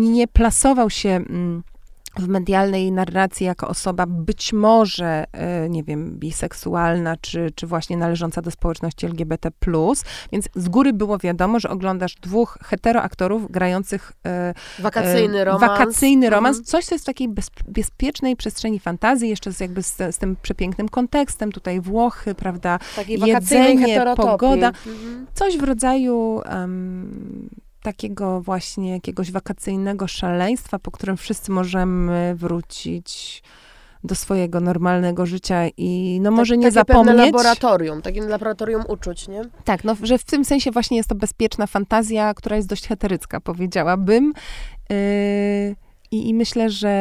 [0.00, 1.08] nie plasował się...
[1.08, 1.62] Mm,
[2.18, 8.42] w medialnej narracji jako osoba być może, e, nie wiem, biseksualna, czy, czy właśnie należąca
[8.42, 9.50] do społeczności LGBT+,
[10.32, 16.56] więc z góry było wiadomo, że oglądasz dwóch heteroaktorów grających e, wakacyjny romans, wakacyjny romans.
[16.56, 16.66] Mhm.
[16.66, 20.36] coś, co jest w takiej bez, bezpiecznej przestrzeni fantazji, jeszcze z, jakby z, z, tym
[20.42, 25.26] przepięknym kontekstem, tutaj Włochy, prawda, jedzenie, pogoda, mhm.
[25.34, 33.42] coś w rodzaju um, takiego właśnie jakiegoś wakacyjnego szaleństwa, po którym wszyscy możemy wrócić
[34.04, 37.16] do swojego normalnego życia i no tak, może nie takie zapomnieć.
[37.16, 39.42] Takie laboratorium, takie laboratorium uczuć, nie?
[39.64, 43.40] Tak, no, że w tym sensie właśnie jest to bezpieczna fantazja, która jest dość heterycka,
[43.40, 44.32] powiedziałabym.
[44.90, 44.96] Yy,
[46.10, 46.94] i, I myślę, że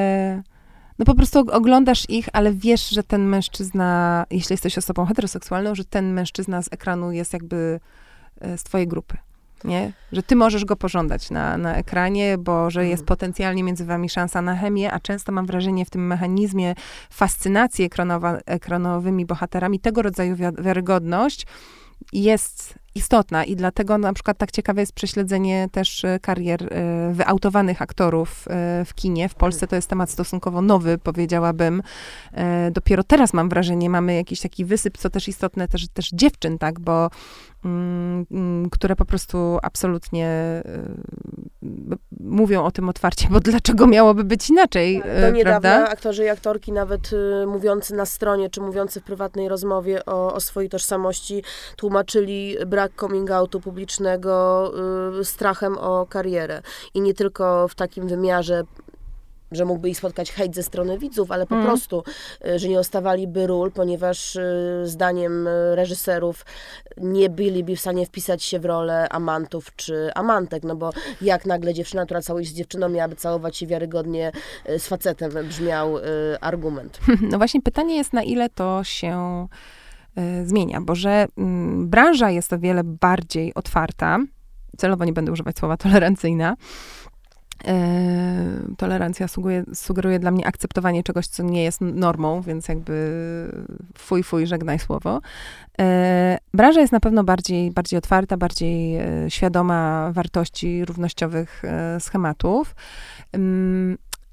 [0.99, 5.85] no po prostu oglądasz ich, ale wiesz, że ten mężczyzna, jeśli jesteś osobą heteroseksualną, że
[5.85, 7.79] ten mężczyzna z ekranu jest jakby
[8.41, 9.17] e, z twojej grupy
[9.65, 9.93] nie?
[10.11, 13.07] Że ty możesz go pożądać na, na ekranie, bo że jest mhm.
[13.07, 16.75] potencjalnie między wami szansa na chemię, a często mam wrażenie w tym mechanizmie
[17.09, 21.45] fascynacji ekranowa, ekranowymi bohaterami tego rodzaju wiarygodność
[22.13, 26.69] jest istotna i dlatego na przykład tak ciekawe jest prześledzenie też karier
[27.11, 28.45] wyautowanych aktorów
[28.85, 29.29] w kinie.
[29.29, 31.81] W Polsce to jest temat stosunkowo nowy, powiedziałabym.
[32.71, 36.79] Dopiero teraz mam wrażenie, mamy jakiś taki wysyp, co też istotne, też, też dziewczyn, tak,
[36.79, 37.09] bo
[37.65, 40.29] Mm, mm, które po prostu absolutnie
[42.19, 45.89] mówią o tym otwarcie, bo dlaczego miałoby być inaczej, tak, Do niedawna prawda?
[45.91, 47.09] aktorzy i aktorki nawet
[47.47, 51.43] mówiący na stronie, czy mówiący w prywatnej rozmowie o, o swojej tożsamości,
[51.75, 54.71] tłumaczyli brak coming outu publicznego
[55.19, 56.61] y, strachem o karierę.
[56.93, 58.63] I nie tylko w takim wymiarze
[59.51, 61.67] że mógłby ich spotkać hejt ze strony widzów, ale po mm.
[61.67, 62.03] prostu,
[62.47, 66.45] y, że nie ostawaliby ról, ponieważ y, zdaniem reżyserów
[66.97, 70.89] nie byliby w stanie wpisać się w rolę amantów czy amantek, no bo
[71.21, 74.31] jak nagle dziewczyna, która całuje się z dziewczyną, miałaby całować się wiarygodnie
[74.77, 75.95] z facetem, brzmiał
[76.41, 76.99] argument.
[77.31, 79.47] No właśnie pytanie jest, na ile to się
[80.45, 84.19] zmienia, bo że mm, branża jest o wiele bardziej otwarta,
[84.77, 86.55] celowo nie będę używać słowa tolerancyjna,
[87.67, 93.51] E, tolerancja sugeruje, sugeruje dla mnie akceptowanie czegoś, co nie jest normą, więc jakby
[93.97, 95.21] fuj, fuj, żegnaj słowo.
[95.79, 101.63] E, branża jest na pewno bardziej, bardziej otwarta, bardziej e, świadoma wartości równościowych
[101.99, 102.75] schematów.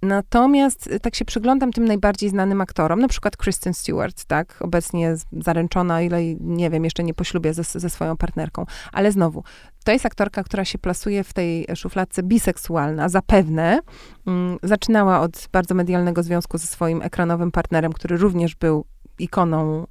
[0.03, 5.15] Natomiast y, tak się przyglądam tym najbardziej znanym aktorom, na przykład Kristen Stewart, tak, obecnie
[5.33, 8.67] zaręczona, ile, nie wiem, jeszcze nie po ślubie ze, ze swoją partnerką.
[8.93, 9.45] Ale znowu,
[9.85, 13.81] to jest aktorka, która się plasuje w tej szufladce biseksualna, zapewne.
[14.27, 18.85] Mm, zaczynała od bardzo medialnego związku ze swoim ekranowym partnerem, który również był
[19.19, 19.87] ikoną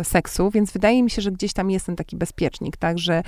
[0.00, 3.22] y, seksu, więc wydaje mi się, że gdzieś tam jest ten taki bezpiecznik, tak, że,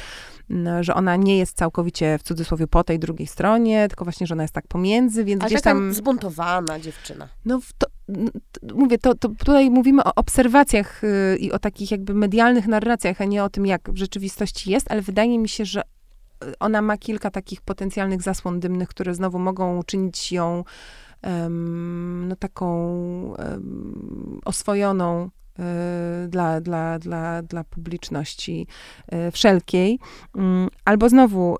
[0.50, 4.34] y, że ona nie jest całkowicie w cudzysłowie po tej drugiej stronie, tylko właśnie, że
[4.34, 5.94] ona jest tak pomiędzy, więc Ale gdzieś tam...
[5.94, 7.28] zbuntowana dziewczyna.
[7.44, 7.86] No, to,
[8.74, 13.24] mówię, to, to tutaj mówimy o obserwacjach y, i o takich jakby medialnych narracjach, a
[13.24, 15.82] nie o tym, jak w rzeczywistości jest, ale wydaje mi się, że
[16.44, 20.64] y, ona ma kilka takich potencjalnych zasłon dymnych, które znowu mogą czynić ją
[22.28, 23.34] no, taką
[24.44, 28.66] oswojoną y, dla, dla, dla, dla publiczności
[29.28, 29.98] y, wszelkiej.
[30.36, 31.56] Mm, albo znowu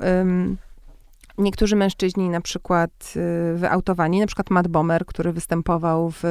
[1.39, 6.23] niektórzy mężczyźni na przykład y, wyautowani, na przykład Matt Bomer, który występował w,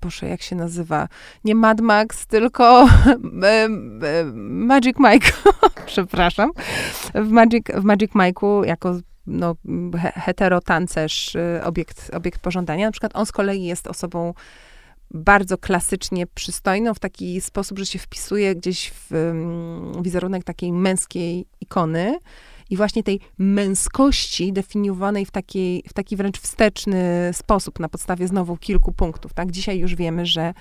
[0.00, 1.08] proszę, jak się nazywa,
[1.44, 2.88] nie Mad Max, tylko
[4.68, 5.32] Magic Mike,
[5.86, 6.50] przepraszam,
[7.14, 8.94] w Magic, w Magic Mike'u jako
[9.30, 9.54] no,
[10.14, 12.86] heterotancerz, y, obiekt, obiekt pożądania.
[12.86, 14.34] Na przykład on z kolei jest osobą
[15.10, 21.46] bardzo klasycznie przystojną, w taki sposób, że się wpisuje gdzieś w um, wizerunek takiej męskiej
[21.60, 22.18] ikony
[22.70, 28.56] i właśnie tej męskości definiowanej w, takiej, w taki wręcz wsteczny sposób, na podstawie znowu
[28.56, 29.34] kilku punktów.
[29.34, 29.50] Tak?
[29.50, 30.54] Dzisiaj już wiemy, że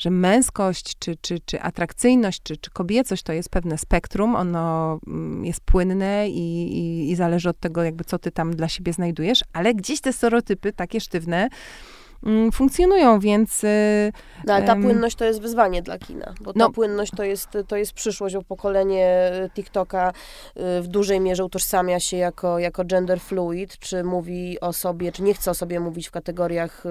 [0.00, 5.44] że męskość, czy, czy, czy atrakcyjność, czy, czy kobiecość to jest pewne spektrum, ono mm,
[5.44, 9.44] jest płynne i, i, i zależy od tego, jakby co ty tam dla siebie znajdujesz,
[9.52, 11.48] ale gdzieś te stereotypy takie sztywne,
[12.52, 13.64] funkcjonują, więc...
[13.64, 14.12] Y,
[14.46, 17.48] no, ale ta płynność to jest wyzwanie dla kina, bo ta no, płynność to jest,
[17.68, 22.84] to jest przyszłość, bo pokolenie y, TikToka y, w dużej mierze utożsamia się jako, jako
[22.84, 26.84] gender fluid, czy mówi o sobie, czy nie chce o sobie mówić w kategoriach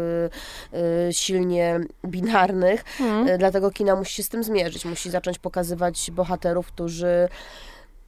[1.12, 3.38] silnie binarnych, hmm.
[3.38, 7.30] dlatego kina musi się z tym zmierzyć, musi zacząć pokazywać bohaterów, którzy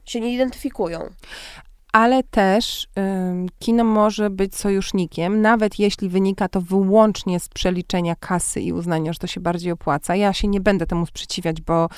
[0.04, 1.10] się nie identyfikują
[1.92, 2.88] ale też
[3.58, 9.18] kino może być sojusznikiem, nawet jeśli wynika to wyłącznie z przeliczenia kasy i uznania, że
[9.18, 10.16] to się bardziej opłaca.
[10.16, 11.88] Ja się nie będę temu sprzeciwiać, bo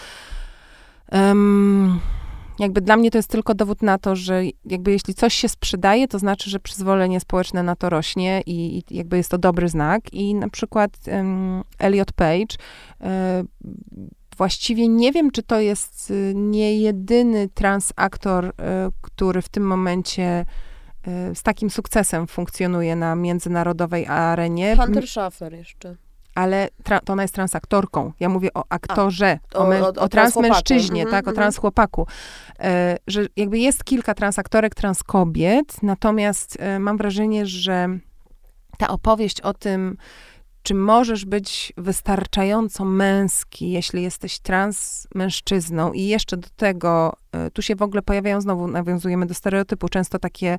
[2.58, 6.08] jakby dla mnie to jest tylko dowód na to, że jakby jeśli coś się sprzedaje,
[6.08, 10.12] to znaczy, że przyzwolenie społeczne na to rośnie i, i jakby jest to dobry znak.
[10.12, 12.56] I na przykład um, Elliot Page
[13.00, 13.04] y,
[14.36, 18.52] właściwie nie wiem, czy to jest y, nie jedyny transaktor, y,
[19.00, 20.44] który w tym momencie
[21.08, 24.76] y, z takim sukcesem funkcjonuje na międzynarodowej arenie.
[24.76, 25.96] Hunter Schaffer jeszcze.
[26.34, 26.68] Ale
[27.04, 28.12] to ona jest transaktorką.
[28.20, 32.06] Ja mówię o aktorze, A, o, o, o, o transmężczyźnie, mm -hmm, tak, o transchłopaku.
[32.60, 37.88] E, że jakby jest kilka transaktorek, transkobiet, natomiast e, mam wrażenie, że
[38.78, 39.96] ta opowieść o tym,
[40.64, 45.92] czy możesz być wystarczająco męski, jeśli jesteś trans mężczyzną?
[45.92, 50.18] I jeszcze do tego, e, tu się w ogóle pojawiają, znowu nawiązujemy do stereotypu, często
[50.18, 50.58] takie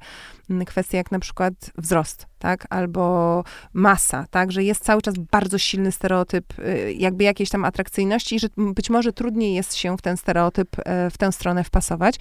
[0.49, 5.57] mm, kwestie jak na przykład wzrost, tak, albo masa, tak, że jest cały czas bardzo
[5.57, 10.17] silny stereotyp e, jakby jakiejś tam atrakcyjności że być może trudniej jest się w ten
[10.17, 12.15] stereotyp, e, w tę stronę wpasować.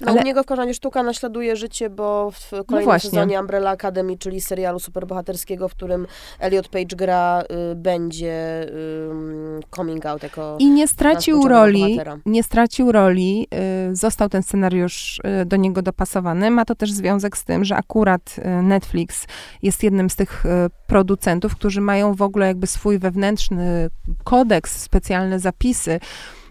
[0.00, 0.20] No Ale...
[0.20, 4.40] u niego w razie sztuka naśladuje życie, bo w kolejnym no sezonie Umbrella Academy, czyli
[4.40, 6.06] serialu superbohaterskiego, w którym
[6.38, 12.18] Elliot Page gra, y, będzie y, coming out jako I nie stracił roli, bohatera.
[12.26, 13.46] nie stracił roli,
[13.90, 16.50] y, został ten scenariusz y, do niego dopasowany.
[16.50, 19.26] Ma to też związek z tym, że akurat y, Netflix
[19.62, 20.48] jest jednym z tych y,
[20.86, 23.90] producentów, którzy mają w ogóle jakby swój wewnętrzny
[24.24, 26.00] kodeks, specjalne zapisy,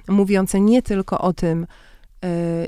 [0.07, 1.67] mówiące nie tylko o tym,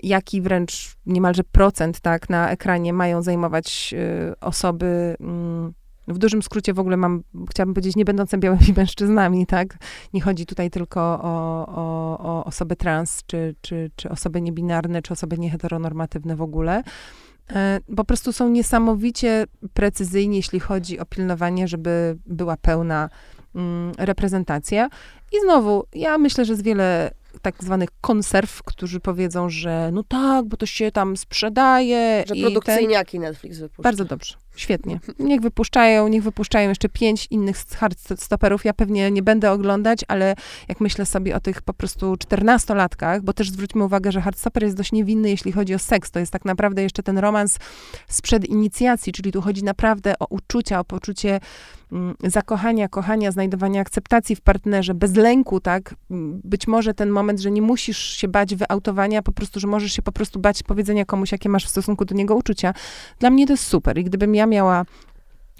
[0.03, 5.73] jaki wręcz niemalże procent tak na ekranie mają zajmować y, osoby mm,
[6.07, 9.77] w dużym skrócie w ogóle mam, chciałabym powiedzieć, nie będące białymi mężczyznami, tak?
[10.13, 15.13] Nie chodzi tutaj tylko o, o, o osoby trans, czy, czy, czy osoby niebinarne, czy
[15.13, 16.83] osoby nieheteronormatywne w ogóle.
[17.49, 23.09] E, po prostu są niesamowicie precyzyjni, jeśli chodzi o pilnowanie, żeby była pełna
[23.55, 24.89] mm, reprezentacja.
[25.31, 30.45] I znowu, ja myślę, że jest wiele tak zwanych konserw, którzy powiedzą, że no tak,
[30.45, 32.23] bo to się tam sprzedaje.
[32.27, 33.21] Że produkcyjniaki ten...
[33.21, 33.83] Netflix wypuszcza.
[33.83, 34.99] Bardzo dobrze, świetnie.
[35.19, 38.65] Niech wypuszczają, niech wypuszczają jeszcze pięć innych hardstopperów.
[38.65, 40.35] Ja pewnie nie będę oglądać, ale
[40.67, 44.77] jak myślę sobie o tych po prostu czternastolatkach, bo też zwróćmy uwagę, że hardstopper jest
[44.77, 46.11] dość niewinny, jeśli chodzi o seks.
[46.11, 47.59] To jest tak naprawdę jeszcze ten romans
[48.07, 51.39] sprzed inicjacji, czyli tu chodzi naprawdę o uczucia, o poczucie
[51.91, 55.95] mm, zakochania, kochania, znajdowania akceptacji w partnerze, bez lęku, tak?
[56.43, 60.01] Być może ten moment, że nie musisz się bać wyautowania, po prostu, że możesz się
[60.01, 62.73] po prostu bać powiedzenia komuś, jakie masz w stosunku do niego uczucia.
[63.19, 63.97] Dla mnie to jest super.
[63.97, 64.85] I gdybym ja miała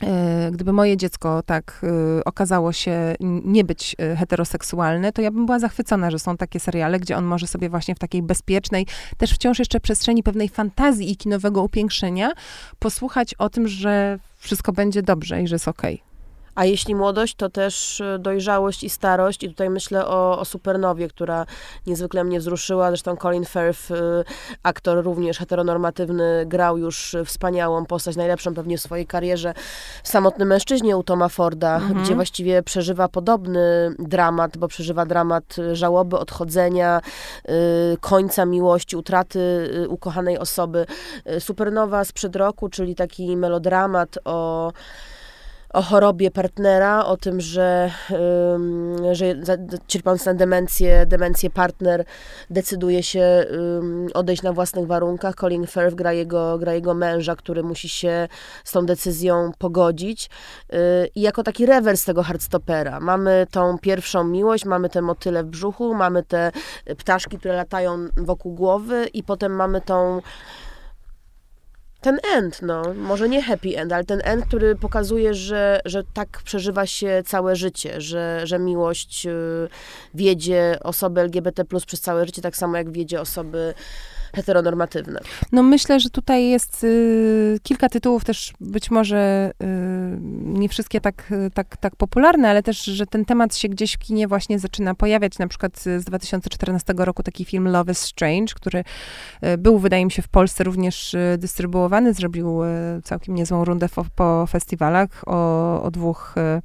[0.03, 1.81] e, Gdyby moje dziecko tak
[2.19, 3.15] y, okazało się
[3.45, 7.25] nie być y, heteroseksualne, to ja bym była zachwycona, że są takie seriale, gdzie on
[7.25, 12.31] może sobie właśnie w takiej bezpiecznej, też wciąż jeszcze przestrzeni pewnej fantazji i kinowego upiększenia
[12.79, 15.95] posłuchać o tym, że wszystko będzie dobrze i że jest okej.
[15.95, 16.10] Okay.
[16.55, 19.43] A jeśli młodość, to też e, dojrzałość i starość.
[19.43, 21.45] I tutaj myślę o, o Supernowie, która
[21.87, 22.89] niezwykle mnie wzruszyła.
[22.89, 24.23] Zresztą Colin Firth, e,
[24.63, 29.53] aktor również heteronormatywny, grał już wspaniałą postać, najlepszą pewnie w swojej karierze
[30.03, 32.03] w Samotnym Mężczyźnie u Toma Forda, mhm.
[32.03, 37.01] gdzie właściwie przeżywa podobny dramat, bo przeżywa dramat żałoby, odchodzenia,
[37.45, 37.51] e,
[37.99, 40.85] końca miłości, utraty ukochanej osoby.
[41.39, 44.71] Supernowa sprzed roku, czyli taki melodramat o
[45.73, 47.91] o chorobie partnera, o tym, że,
[49.11, 49.57] że
[49.87, 52.05] cierpiąc na demencję, demencję partner
[52.49, 53.45] decyduje się
[54.13, 55.35] odejść na własnych warunkach.
[55.35, 58.27] Colin Firth gra jego, gra jego męża, który musi się
[58.63, 60.29] z tą decyzją pogodzić.
[60.73, 60.77] Y,
[61.15, 62.99] I jako taki rewers tego hardstopera.
[62.99, 66.51] Mamy tą pierwszą miłość, mamy te motyle w brzuchu, mamy te
[66.97, 70.21] ptaszki, które latają wokół głowy i potem mamy tą
[72.01, 76.41] ten end, no, może nie happy end, ale ten end, który pokazuje, że, że tak
[76.43, 79.31] przeżywa się całe życie, że, że miłość y,
[80.13, 83.73] wiedzie osoby LGBT plus przez całe życie, tak samo jak wiedzie osoby
[84.35, 85.19] heteronormatywne.
[85.51, 89.65] No myślę, że tutaj jest y, kilka tytułów też być może y,
[90.43, 94.27] nie wszystkie tak, tak, tak popularne, ale też, że ten temat się gdzieś w kinie
[94.27, 95.39] właśnie zaczyna pojawiać.
[95.39, 98.83] Na przykład z 2014 roku taki film Love is Strange, który
[99.43, 102.67] y, był, wydaje mi się, w Polsce również y, dystrybuowany, zrobił y,
[103.03, 106.61] całkiem niezłą rundę po, po festiwalach o, o dwóch y,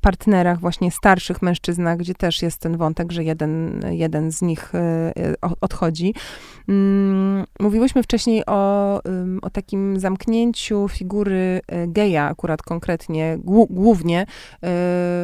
[0.00, 5.12] partnerach, właśnie starszych mężczyznach, gdzie też jest ten wątek, że jeden, jeden z nich e,
[5.60, 6.14] odchodzi.
[6.68, 9.00] Mm, mówiłyśmy wcześniej o,
[9.42, 13.38] o takim zamknięciu figury e, geja, akurat konkretnie,
[13.70, 14.26] głównie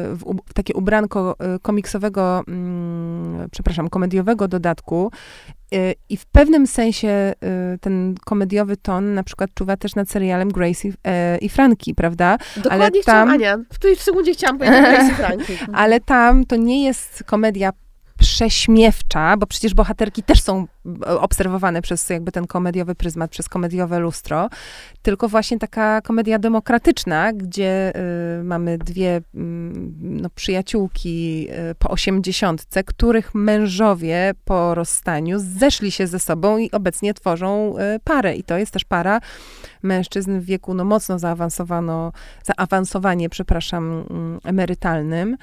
[0.09, 5.11] w, takie ubranko komiksowego, mm, przepraszam, komediowego dodatku
[6.09, 7.33] I w pewnym sensie
[7.73, 11.95] y, ten komediowy ton na przykład czuwa też nad serialem Grace i, e, i Franki,
[11.95, 12.37] prawda?
[12.55, 15.53] Dokładnie Ale tam, chciałam, Ania, w tej sekundzie chciałam powiedzieć Grace i Franki.
[15.73, 17.71] Ale tam to nie jest komedia
[18.21, 20.67] prześmiewcza, bo przecież bohaterki też są
[21.05, 24.49] e, obserwowane przez jakby ten komediowy pryzmat, przez komediowe lustro,
[25.01, 27.93] tylko właśnie taka komedia demokratyczna, gdzie
[28.39, 29.21] y, mamy dwie y,
[30.01, 37.13] no, przyjaciółki y, po osiemdziesiątce, których mężowie po rozstaniu zeszli się ze sobą i obecnie
[37.13, 38.35] tworzą y, parę.
[38.35, 39.19] I to jest też para
[39.83, 42.11] mężczyzn w wieku no, mocno zaawansowano,
[42.43, 45.37] zaawansowanie, przepraszam, mm, emerytalnym.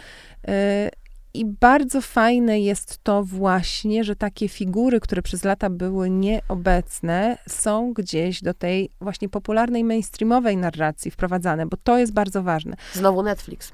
[1.34, 7.92] I bardzo fajne jest to właśnie, że takie figury, które przez lata były nieobecne, są
[7.92, 12.76] gdzieś do tej właśnie popularnej, mainstreamowej narracji wprowadzane, bo to jest bardzo ważne.
[12.92, 13.72] Znowu Netflix.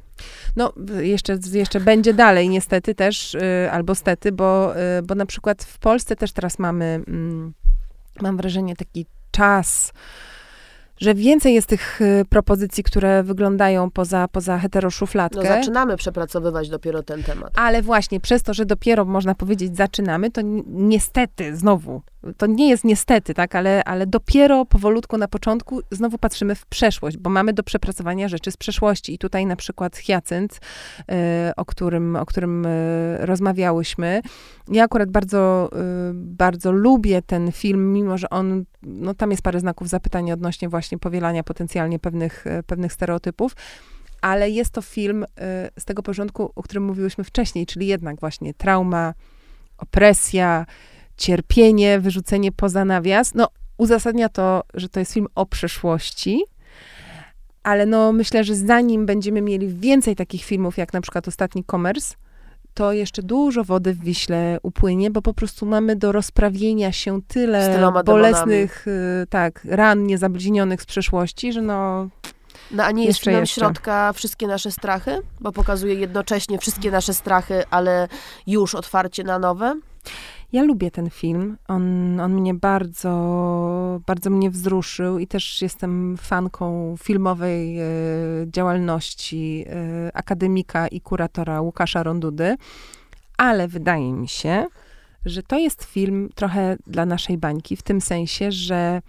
[0.57, 5.65] No, jeszcze, jeszcze będzie dalej, niestety też, y, albo stety, bo, y, bo na przykład
[5.65, 7.55] w Polsce też teraz mamy, mm,
[8.23, 9.93] mam wrażenie, taki czas,
[10.97, 15.39] że więcej jest tych y, propozycji, które wyglądają poza, poza heteroszufladkę.
[15.39, 17.53] No zaczynamy przepracowywać dopiero ten temat.
[17.57, 22.03] Ale właśnie przez to, że dopiero można powiedzieć zaczynamy, to niestety znowu
[22.37, 27.17] to nie jest niestety, tak, ale, ale dopiero powolutku na początku znowu patrzymy w przeszłość,
[27.17, 29.15] bo mamy do przepracowania rzeczy z przeszłości.
[29.15, 30.61] I tutaj na przykład Hyacynt,
[31.11, 34.23] e, o którym, o którym e, rozmawiałyśmy.
[34.69, 35.77] Ja akurat bardzo, e,
[36.15, 40.99] bardzo lubię ten film, mimo że on, no tam jest parę znaków zapytania odnośnie właśnie
[40.99, 43.57] powielania potencjalnie pewnych, pewnych stereotypów
[44.21, 45.25] ale jest to film
[45.79, 49.15] z tego porządku, o którym mówiłyśmy wcześniej, czyli jednak właśnie trauma,
[49.79, 50.67] opresja,
[51.17, 53.35] cierpienie, wyrzucenie poza nawias.
[53.35, 53.49] No,
[53.79, 56.45] uzasadnia to, że to jest film o przeszłości,
[57.63, 62.15] ale no myślę, że zanim będziemy mieli więcej takich filmów, jak na przykład ostatni Commerce,
[62.75, 67.93] to jeszcze dużo wody w Wiśle upłynie, bo po prostu mamy do rozprawienia się tyle
[68.05, 72.09] bolesnych, y, tak, ran niezabliźnionych z przeszłości, że no...
[72.71, 75.23] No a nie jest filmem środka wszystkie nasze strachy?
[75.41, 78.09] Bo pokazuje jednocześnie wszystkie nasze strachy, ale
[78.47, 79.81] już otwarcie na nowe?
[80.55, 81.57] Ja lubię ten film.
[81.69, 87.87] On, on mnie bardzo, bardzo mnie wzruszył i też jestem fanką filmowej e,
[88.47, 92.57] działalności e, akademika i kuratora Łukasza Rondudy,
[93.37, 94.67] ale wydaje mi się,
[95.25, 99.03] że to jest film trochę dla naszej bańki, w tym sensie, że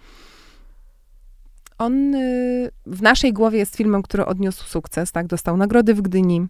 [1.78, 2.20] on e,
[2.86, 5.26] w naszej głowie jest filmem, który odniósł sukces, tak?
[5.26, 6.46] Dostał nagrody w Gdyni.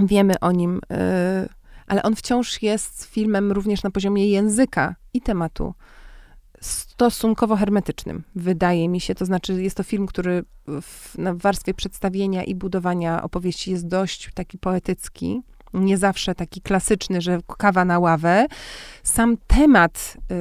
[0.00, 0.80] Wiemy o nim.
[0.90, 5.74] E, ale on wciąż jest filmem również na poziomie języka i tematu
[6.62, 9.14] stosunkowo hermetycznym, wydaje mi się.
[9.14, 10.44] To znaczy, jest to film, który
[10.82, 15.42] w, na warstwie przedstawienia i budowania opowieści jest dość taki poetycki,
[15.74, 18.46] nie zawsze taki klasyczny, że kawa na ławę.
[19.02, 20.36] Sam temat, yy,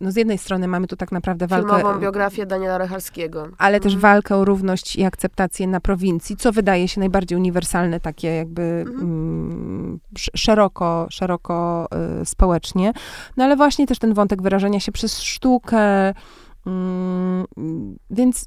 [0.00, 1.76] no z jednej strony mamy tu tak naprawdę walkę...
[1.76, 3.48] Filmową biografię Daniela Recharskiego.
[3.58, 4.00] Ale też mhm.
[4.00, 9.00] walkę o równość i akceptację na prowincji, co wydaje się najbardziej uniwersalne, takie jakby mhm.
[9.00, 10.00] mm,
[10.34, 11.86] szeroko, szeroko
[12.22, 12.92] y, społecznie.
[13.36, 16.14] No ale właśnie też ten wątek wyrażania się przez sztukę,
[16.66, 17.46] mm,
[18.10, 18.46] więc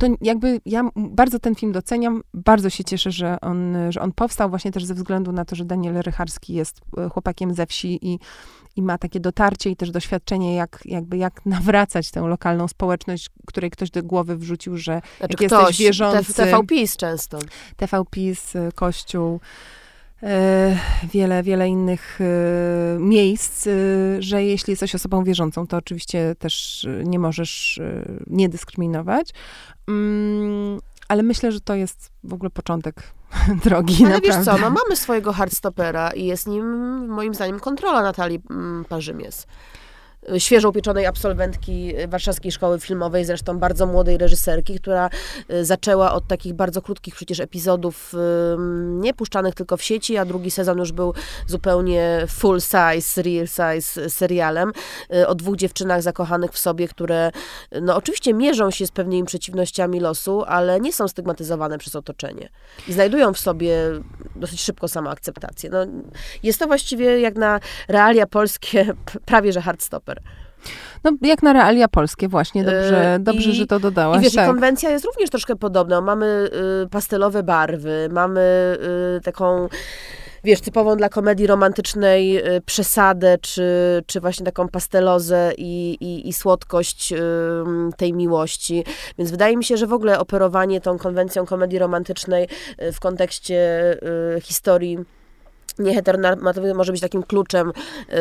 [0.00, 4.50] to jakby ja bardzo ten film doceniam, bardzo się cieszę, że on, że on powstał
[4.50, 8.18] właśnie też ze względu na to, że Daniel Rycharski jest e, chłopakiem ze wsi i,
[8.76, 13.70] i ma takie dotarcie i też doświadczenie, jak, jakby jak nawracać tę lokalną społeczność, której
[13.70, 16.34] ktoś do głowy wrzucił, że znaczy jak ktoś, jesteś wierzący...
[16.34, 17.38] TV PiS często.
[17.76, 19.40] TV PiS, e, Kościół,
[21.12, 23.70] wiele, wiele innych e, miejsc, e,
[24.18, 27.80] że jeśli jesteś osobą wierzącą, to oczywiście też nie możesz
[28.26, 29.30] nie dyskryminować.
[29.88, 33.02] Mm, ale myślę, że to jest w ogóle początek
[33.64, 34.04] drogi.
[34.04, 34.36] Ale naprawdę.
[34.36, 36.64] wiesz co, no mamy swojego hardstopera i jest nim
[37.08, 39.46] moim zdaniem kontrola Natalii mm, Parzymies
[40.38, 45.10] świeżo upieczonej absolwentki Warszawskiej Szkoły Filmowej, zresztą bardzo młodej reżyserki, która
[45.50, 48.12] y, zaczęła od takich bardzo krótkich przecież epizodów,
[49.00, 51.14] nie puszczanych tylko w sieci, a drugi sezon już był
[51.46, 54.72] zupełnie full size, real size serialem
[55.14, 57.30] y, o dwóch dziewczynach zakochanych w sobie, które
[57.82, 62.48] no oczywiście mierzą się z pewnymi przeciwnościami losu, ale nie są stygmatyzowane przez otoczenie
[62.88, 63.76] i znajdują w sobie
[64.36, 65.70] dosyć szybko samoakceptację.
[65.70, 65.78] No,
[66.42, 68.94] jest to właściwie jak na realia polskie
[69.26, 70.22] prawie że hardstop super.
[71.04, 72.64] No, jak na realia polskie, właśnie.
[72.64, 74.20] Dobrze, yy, dobrze I, że to dodałaś.
[74.20, 74.46] I wiesz, tak.
[74.46, 76.00] konwencja jest również troszkę podobna.
[76.00, 76.50] Mamy
[76.84, 78.76] y, pastelowe barwy, mamy
[79.16, 79.68] y, taką
[80.44, 83.64] wiesz, typową dla komedii romantycznej y, przesadę, czy,
[84.06, 87.16] czy właśnie taką pastelozę i, i, i słodkość y,
[87.96, 88.84] tej miłości.
[89.18, 92.48] Więc wydaje mi się, że w ogóle operowanie tą konwencją komedii romantycznej
[92.82, 93.92] y, w kontekście
[94.36, 94.98] y, historii
[95.80, 98.12] nieheteronormatywny może być takim kluczem y,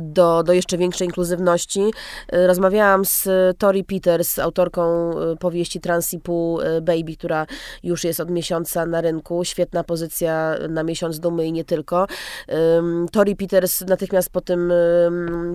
[0.00, 1.80] do, do jeszcze większej inkluzywności.
[2.34, 7.46] Y, rozmawiałam z Tori Peters, autorką y, powieści Transipu Baby, która
[7.82, 9.44] już jest od miesiąca na rynku.
[9.44, 12.06] Świetna pozycja na miesiąc dumy i nie tylko.
[13.12, 14.72] Tori Peters natychmiast po tym,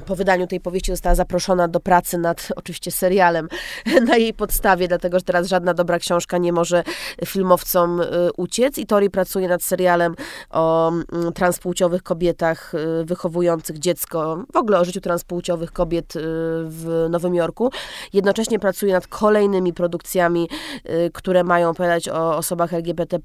[0.06, 3.48] po wydaniu tej powieści została zaproszona do pracy nad oczywiście serialem
[4.08, 6.84] na jej podstawie, dlatego że teraz żadna dobra książka nie może
[7.26, 8.02] filmowcom
[8.38, 10.16] uciec i Tori pracuje nad serialem
[10.50, 10.92] o
[11.36, 16.20] trans transpłciowych kobietach y, wychowujących dziecko, w ogóle o życiu transpłciowych kobiet y,
[16.66, 17.72] w Nowym Jorku.
[18.14, 20.50] Jednocześnie pracuje nad kolejnymi produkcjami,
[20.90, 23.20] y, które mają opowiadać o osobach LGBT+,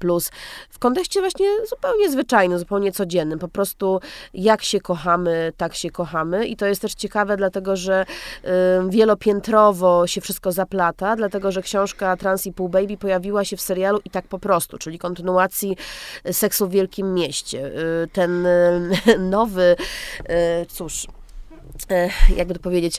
[0.69, 3.39] w kontekście właśnie zupełnie zwyczajnym, zupełnie codziennym.
[3.39, 3.99] Po prostu
[4.33, 6.47] jak się kochamy, tak się kochamy.
[6.47, 8.05] I to jest też ciekawe, dlatego że
[8.89, 13.99] wielopiętrowo się wszystko zaplata, dlatego że książka Trans i Pół Baby pojawiła się w serialu
[14.05, 15.77] i tak po prostu, czyli kontynuacji
[16.31, 17.71] Seksu w Wielkim Mieście
[18.11, 19.75] ten e, nowy,
[20.29, 21.07] e, cóż,
[22.35, 22.97] jakby to powiedzieć,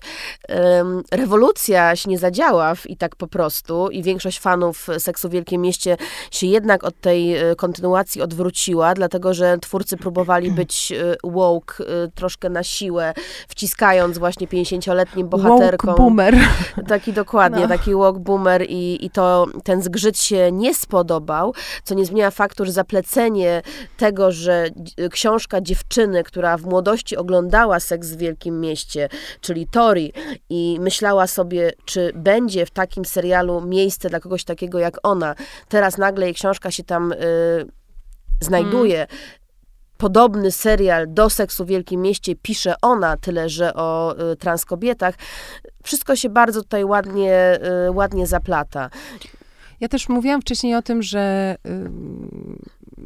[1.13, 5.97] rewolucja się nie zadziała i tak po prostu i większość fanów Seksu w Wielkim Mieście
[6.31, 12.49] się jednak od tej e, kontynuacji odwróciła, dlatego że twórcy próbowali być e, woke troszkę
[12.49, 13.15] na siłę,
[13.49, 15.91] wciskając właśnie 50-letnim bohaterkom.
[15.91, 16.37] Woke boomer.
[16.89, 17.69] Taki dokładnie, no.
[17.69, 21.55] taki woke boomer i, i to ten zgrzyt się nie spodobał,
[21.85, 23.63] co nie zmienia faktu, że zaplecenie
[23.97, 24.69] tego, że
[25.11, 29.09] książka dziewczyny, która w młodości oglądała Seks w Wielkim Mieście, mieście,
[29.41, 30.13] czyli Tori,
[30.51, 35.35] i myślała sobie, czy będzie w takim serialu miejsce dla kogoś takiego jak ona.
[35.69, 37.17] Teraz nagle jej książka się tam y,
[38.41, 38.99] znajduje.
[38.99, 39.19] Mm
[39.99, 45.15] podobny serial do seksu w Wielkim Mieście pisze ona, tyle że o y, transkobietach.
[45.83, 47.59] Wszystko się bardzo tutaj ładnie,
[47.89, 48.91] y, ładnie zaplata.
[49.81, 51.57] Ja też mówiłam wcześniej o tym, że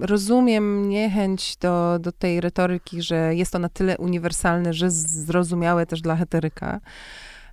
[0.01, 6.01] rozumiem niechęć do, do tej retoryki, że jest to na tyle uniwersalne, że zrozumiałe też
[6.01, 6.81] dla heteryka.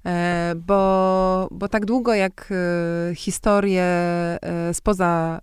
[0.06, 5.42] E, bo, bo tak długo jak e, historie e, spoza,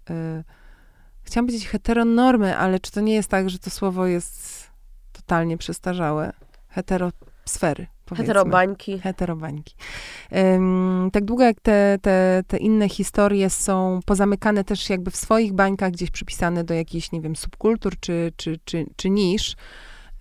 [1.22, 4.66] chciałam powiedzieć heteronormy, ale czy to nie jest tak, że to słowo jest
[5.12, 6.32] totalnie przestarzałe?
[6.68, 7.95] Heterosfery.
[8.06, 8.26] Powiedzmy.
[8.26, 8.98] Heterobańki.
[8.98, 9.74] Heterobańki.
[10.32, 15.52] Um, tak długo jak te, te, te inne historie są pozamykane też jakby w swoich
[15.52, 19.56] bańkach, gdzieś przypisane do jakichś, nie wiem, subkultur czy, czy, czy, czy nisz,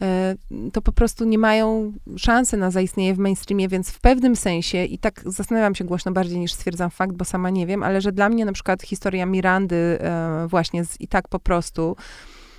[0.02, 0.36] e,
[0.74, 4.98] to po prostu nie mają szansy na zaistnienie w mainstreamie, więc w pewnym sensie, i
[5.00, 8.30] tak zastanawiam się głośno bardziej niż stwierdzam fakt, bo sama nie wiem, ale że dla
[8.30, 11.96] mnie na przykład historia Mirandy e, właśnie z, i tak po prostu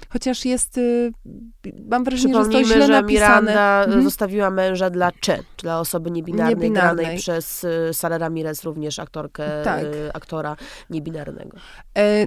[0.09, 1.13] chociaż jest, y,
[1.89, 3.41] mam wrażenie, że to źle że napisane.
[3.41, 4.05] Miranda mhm.
[4.05, 7.05] zostawiła męża dla Cze, dla osoby niebinarnej, niebinarnej.
[7.05, 9.85] granej przez y, Sarah Ramirez, również aktorkę, tak.
[9.85, 10.57] Y, aktora
[10.91, 11.57] niebinarnego.
[11.99, 12.27] E,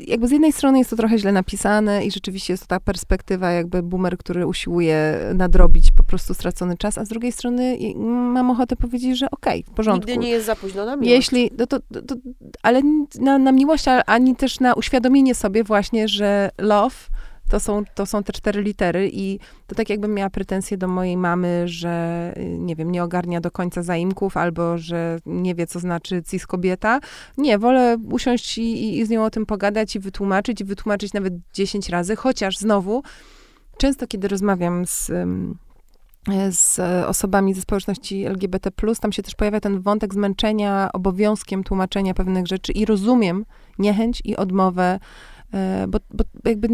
[0.00, 3.50] jakby z jednej strony jest to trochę źle napisane i rzeczywiście jest to ta perspektywa
[3.50, 8.76] jakby boomer, który usiłuje nadrobić po prostu stracony czas, a z drugiej strony mam ochotę
[8.76, 10.10] powiedzieć, że okej, okay, w porządku.
[10.10, 11.10] Nigdy nie jest za późno na miłość.
[11.10, 12.14] Jeśli, no to, to, to,
[12.62, 12.80] ale
[13.20, 16.96] na, na miłość, ani też na uświadomienie sobie właśnie, że love
[17.48, 21.16] to są, to są te cztery litery i to tak jakbym miała pretensje do mojej
[21.16, 26.22] mamy, że nie wiem, nie ogarnia do końca zaimków albo że nie wie, co znaczy
[26.22, 27.00] cis kobieta.
[27.38, 31.34] Nie, wolę usiąść i, i z nią o tym pogadać i wytłumaczyć i wytłumaczyć nawet
[31.54, 33.02] 10 razy, chociaż znowu
[33.78, 35.10] często, kiedy rozmawiam z
[36.50, 38.70] z osobami ze społeczności LGBT,
[39.00, 43.44] tam się też pojawia ten wątek zmęczenia obowiązkiem tłumaczenia pewnych rzeczy i rozumiem
[43.78, 45.00] niechęć i odmowę,
[45.54, 46.68] e, bo, bo jakby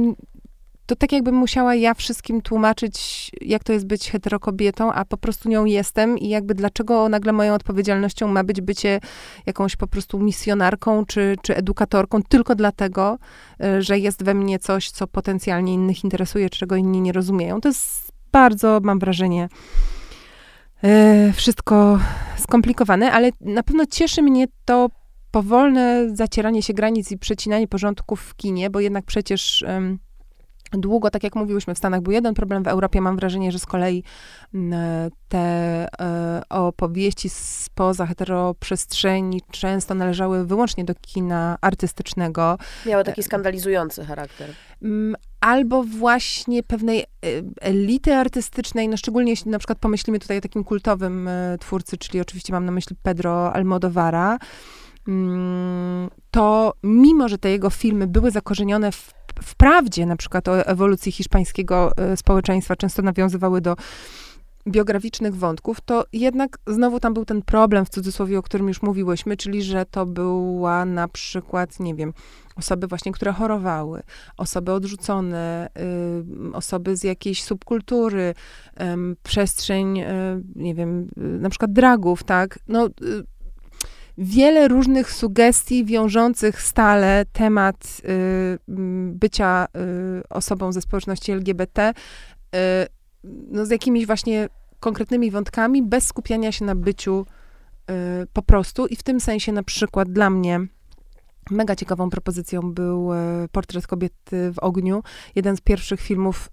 [0.87, 5.49] to tak jakbym musiała ja wszystkim tłumaczyć, jak to jest być heterokobietą, a po prostu
[5.49, 9.01] nią jestem i jakby dlaczego nagle moją odpowiedzialnością ma być bycie
[9.47, 13.19] jakąś po prostu misjonarką czy, czy edukatorką tylko dlatego,
[13.61, 17.61] e, że jest we mnie coś, co potencjalnie innych interesuje, czego inni nie rozumieją.
[17.61, 19.49] To jest bardzo, mam wrażenie,
[20.83, 21.99] e, wszystko
[22.37, 24.89] skomplikowane, ale na pewno cieszy mnie to
[25.31, 29.65] powolne zacieranie się granic i przecinanie porządków w kinie, bo jednak przecież
[30.81, 33.67] Długo, tak jak mówiłyśmy, w Stanach był jeden problem, w Europie mam wrażenie, że z
[33.67, 34.03] kolei
[34.55, 35.39] mm, te
[36.01, 42.59] e, opowieści spoza heteroprzestrzeni często należały wyłącznie do kina artystycznego.
[42.87, 44.51] Miały taki skandalizujący charakter.
[44.83, 47.07] Mm, albo właśnie pewnej e,
[47.61, 52.21] elity artystycznej, no szczególnie jeśli na przykład pomyślimy tutaj o takim kultowym e, twórcy, czyli
[52.21, 54.39] oczywiście mam na myśli Pedro Almodovara,
[55.09, 61.13] mm, to mimo, że te jego filmy były zakorzenione w wprawdzie na przykład o ewolucji
[61.13, 63.77] hiszpańskiego e, społeczeństwa często nawiązywały do
[64.69, 69.37] biograficznych wątków, to jednak znowu tam był ten problem w cudzysłowie, o którym już mówiłyśmy,
[69.37, 72.13] czyli że to była na przykład, nie wiem,
[72.57, 74.03] osoby właśnie, które chorowały,
[74.37, 75.69] osoby odrzucone,
[76.53, 78.35] y, osoby z jakiejś subkultury,
[78.73, 78.85] y,
[79.23, 80.05] przestrzeń, y,
[80.57, 82.59] nie wiem, y, na przykład dragów, tak?
[82.69, 82.91] No, y,
[84.19, 88.59] wiele różnych sugestii wiążących stale temat y,
[89.13, 89.67] bycia
[90.21, 91.95] y, osobą ze społeczności LGBT
[92.55, 92.59] y,
[93.25, 94.49] no, z jakimiś właśnie
[94.81, 97.27] konkretnymi wątkami, bez skupiania się na byciu
[97.91, 98.87] y, po prostu.
[98.87, 100.61] I w tym sensie na przykład dla mnie
[101.51, 103.17] mega ciekawą propozycją był y,
[103.53, 105.03] Portret kobiety w ogniu,
[105.35, 106.49] jeden z pierwszych filmów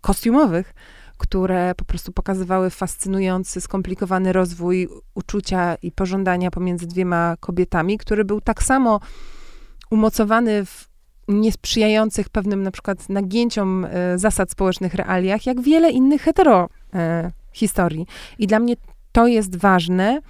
[0.00, 0.74] kostiumowych,
[1.18, 8.40] które po prostu pokazywały fascynujący, skomplikowany rozwój uczucia i pożądania pomiędzy dwiema kobietami, który był
[8.40, 9.00] tak samo
[9.90, 10.88] umocowany w
[11.28, 18.06] niesprzyjających pewnym na przykład nagięciom e, zasad społecznych realiach, jak wiele innych hetero e, historii.
[18.38, 18.74] I dla mnie
[19.12, 20.20] to jest ważne,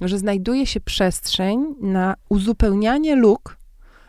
[0.00, 3.56] że znajduje się przestrzeń na uzupełnianie luk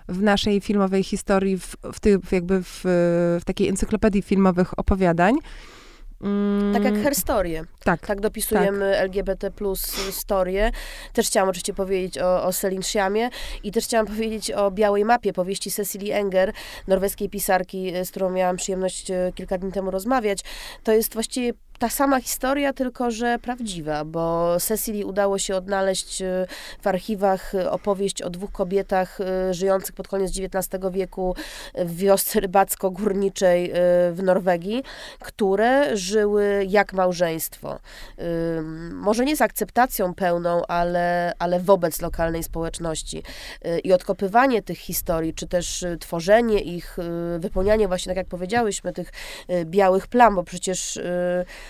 [0.08, 2.82] w naszej filmowej historii, w, w, ty, jakby w,
[3.42, 5.36] w takiej encyklopedii filmowych opowiadań,
[6.22, 7.64] Mm, tak jak herstorię.
[7.84, 8.08] Tak.
[8.08, 9.02] Tak dopisujemy tak.
[9.02, 10.72] LGBT plus storię.
[11.14, 13.30] Też chciałam oczywiście powiedzieć o, o Selin Sziamie
[13.64, 16.54] i też chciałam powiedzieć o Białej Mapie, powieści Cecily Enger,
[16.88, 20.40] norweskiej pisarki, z którą miałam przyjemność e, kilka dni temu rozmawiać.
[20.84, 26.48] To jest właściwie ta sama historia, tylko że prawdziwa, bo Cecily udało się odnaleźć y,
[26.82, 29.20] w archiwach y, opowieść o dwóch kobietach
[29.50, 31.36] y, żyjących pod koniec XIX wieku
[31.76, 33.72] w wiosce rybacko-górniczej
[34.12, 34.84] w Norwegii,
[35.20, 37.80] które żyły jak małżeństwo.
[38.92, 43.24] Może nie z akceptacją pełną, ale, ale wobec lokalnej społeczności.
[43.84, 46.98] I odkopywanie tych historii, czy też tworzenie ich,
[47.40, 49.12] wypełnianie właśnie, tak jak powiedziałyśmy, tych
[49.66, 51.00] białych plam, bo przecież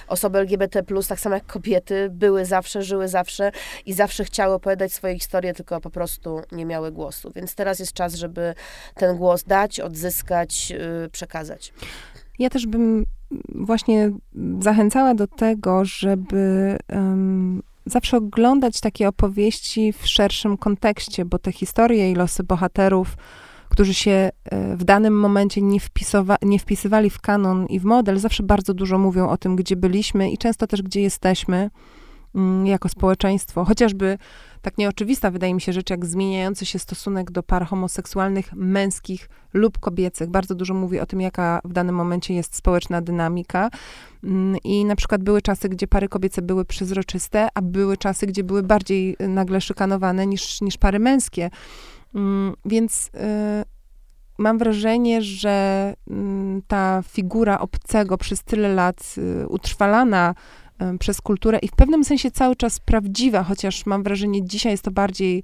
[0.08, 3.52] osoby LGBT, tak samo jak kobiety, były zawsze, żyły zawsze
[3.86, 7.32] i zawsze chciały opowiadać swoje historie, tylko po prostu nie miały głosu.
[7.36, 8.56] Więc teraz jest czas, żeby
[8.96, 11.74] ten głos dać, odzyskać, yy, przekazać.
[12.40, 13.06] Ja też bym
[13.56, 14.12] właśnie
[14.60, 22.12] zachęcała do tego, żeby um, zawsze oglądać takie opowieści w szerszym kontekście, bo te historie
[22.12, 23.18] i losy bohaterów
[23.70, 24.32] którzy się e,
[24.78, 28.98] w danym momencie nie, wpisowa- nie wpisywali w kanon i w model, zawsze bardzo dużo
[28.98, 31.70] mówią o tym, gdzie byliśmy i często też, gdzie jesteśmy
[32.36, 33.66] mm, jako społeczeństwo.
[33.66, 34.18] Chociażby
[34.66, 39.80] tak nieoczywista wydaje mi się rzecz, jak zmieniający się stosunek do par homoseksualnych, męskich lub
[39.80, 40.30] kobiecych.
[40.30, 43.70] Bardzo dużo mówi o tym, jaka w danym momencie jest społeczna dynamika.
[44.24, 48.44] Mm, I na przykład były czasy, gdzie pary kobiece były przezroczyste, a były czasy, gdzie
[48.44, 51.50] były bardziej nagle szykanowane niż, niż pary męskie.
[52.16, 53.10] Mm, więc y,
[54.38, 60.36] mam wrażenie, że mm, ta figura obcego przez tyle lat y, utrwalana
[60.96, 64.84] y, przez kulturę i w pewnym sensie cały czas prawdziwa, chociaż mam wrażenie, dzisiaj jest
[64.84, 65.44] to bardziej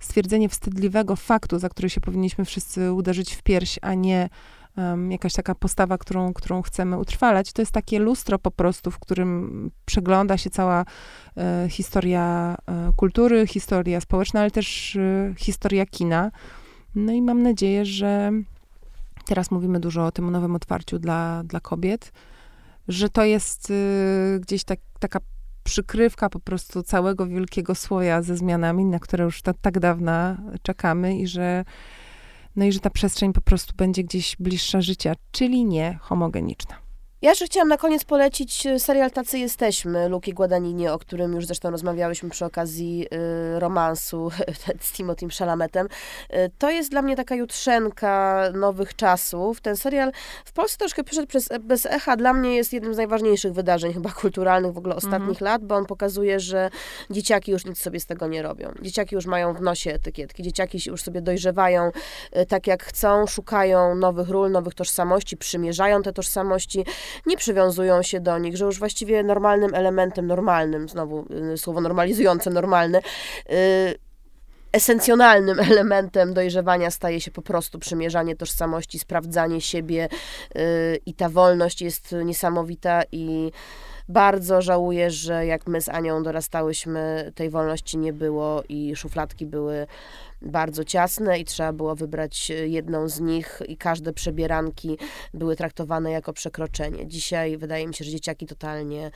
[0.00, 4.28] stwierdzenie wstydliwego faktu, za który się powinniśmy wszyscy uderzyć w pierś, a nie
[4.78, 7.52] um, jakaś taka postawa, którą, którą chcemy utrwalać.
[7.52, 10.84] To jest takie lustro po prostu, w którym przegląda się cała
[11.36, 16.30] e, historia e, kultury, historia społeczna, ale też e, historia kina.
[16.94, 18.32] No i mam nadzieję, że
[19.26, 22.12] teraz mówimy dużo o tym nowym otwarciu dla, dla kobiet,
[22.88, 25.20] że to jest e, gdzieś tak, taka
[25.64, 31.18] przykrywka po prostu całego wielkiego słoja ze zmianami, na które już tak, tak dawno czekamy
[31.18, 31.64] i że
[32.58, 36.87] no i że ta przestrzeń po prostu będzie gdzieś bliższa życia, czyli nie homogeniczna.
[37.22, 41.46] Ja jeszcze chciałam na koniec polecić e, serial Tacy Jesteśmy, Luki Guadagnini, o którym już
[41.46, 43.06] zresztą rozmawiałyśmy przy okazji
[43.56, 44.30] y, romansu
[44.80, 45.86] z Timothym Chalametem.
[45.86, 49.60] Y, to jest dla mnie taka jutrzenka nowych czasów.
[49.60, 50.12] Ten serial
[50.44, 52.16] w Polsce troszkę przyszedł przez, bez echa.
[52.16, 55.44] Dla mnie jest jednym z najważniejszych wydarzeń chyba kulturalnych w ogóle ostatnich mhm.
[55.44, 56.70] lat, bo on pokazuje, że
[57.10, 58.72] dzieciaki już nic sobie z tego nie robią.
[58.82, 60.42] Dzieciaki już mają w nosie etykietki.
[60.42, 61.90] Dzieciaki już sobie dojrzewają
[62.36, 66.84] y, tak jak chcą, szukają nowych ról, nowych tożsamości, przymierzają te tożsamości
[67.26, 72.50] nie przywiązują się do nich, że już właściwie normalnym elementem, normalnym, znowu y, słowo normalizujące,
[72.50, 73.00] normalny,
[73.48, 73.54] yy,
[74.72, 80.08] esencjonalnym elementem dojrzewania staje się po prostu przymierzanie tożsamości, sprawdzanie siebie
[80.54, 80.62] yy,
[81.06, 83.52] i ta wolność jest niesamowita i
[84.08, 89.86] bardzo żałuję, że jak my z Anią dorastałyśmy, tej wolności nie było i szufladki były
[90.42, 94.98] bardzo ciasne i trzeba było wybrać e, jedną z nich i każde przebieranki
[95.34, 97.06] były traktowane jako przekroczenie.
[97.06, 99.10] Dzisiaj wydaje mi się, że dzieciaki totalnie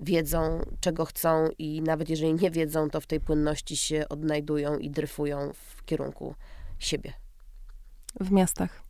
[0.00, 4.90] wiedzą, czego chcą i nawet jeżeli nie wiedzą, to w tej płynności się odnajdują i
[4.90, 6.34] dryfują w kierunku
[6.78, 7.12] siebie.
[8.20, 8.81] W miastach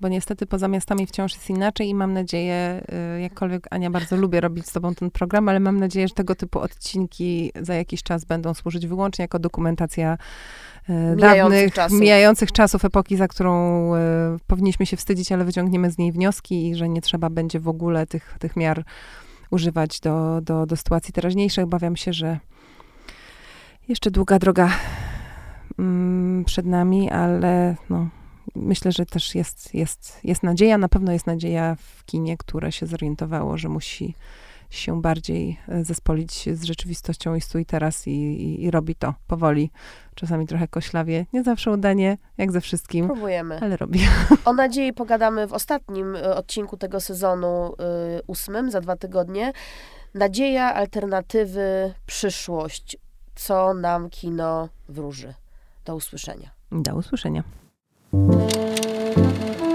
[0.00, 2.84] bo niestety poza miastami wciąż jest inaczej i mam nadzieję,
[3.16, 6.34] y, jakkolwiek Ania bardzo lubię robić z tobą ten program, ale mam nadzieję, że tego
[6.34, 10.18] typu odcinki za jakiś czas będą służyć wyłącznie jako dokumentacja
[10.88, 12.00] y, mijających dawnych, czasów.
[12.00, 13.98] mijających czasów, epoki, za którą y,
[14.46, 18.06] powinniśmy się wstydzić, ale wyciągniemy z niej wnioski i że nie trzeba będzie w ogóle
[18.06, 18.84] tych, tych miar
[19.50, 21.64] używać do, do, do sytuacji teraźniejszych.
[21.64, 22.38] Obawiam się, że
[23.88, 24.70] jeszcze długa droga
[25.78, 28.08] mm, przed nami, ale no,
[28.54, 32.86] myślę, że też jest, jest, jest nadzieja, na pewno jest nadzieja w kinie, które się
[32.86, 34.14] zorientowało, że musi
[34.70, 39.70] się bardziej e, zespolić z rzeczywistością i stój teraz i, i, i, robi to powoli.
[40.14, 43.06] Czasami trochę koślawie, nie zawsze udanie, jak ze wszystkim.
[43.06, 43.60] Próbujemy.
[43.62, 44.00] Ale robi.
[44.44, 47.74] O nadziei pogadamy w ostatnim e, odcinku tego sezonu
[48.18, 49.52] y, ósmym, za dwa tygodnie.
[50.14, 52.96] Nadzieja, alternatywy, przyszłość.
[53.34, 55.34] Co nam kino wróży.
[55.84, 56.50] Do usłyszenia.
[56.72, 57.42] Do usłyszenia.
[58.10, 59.67] Música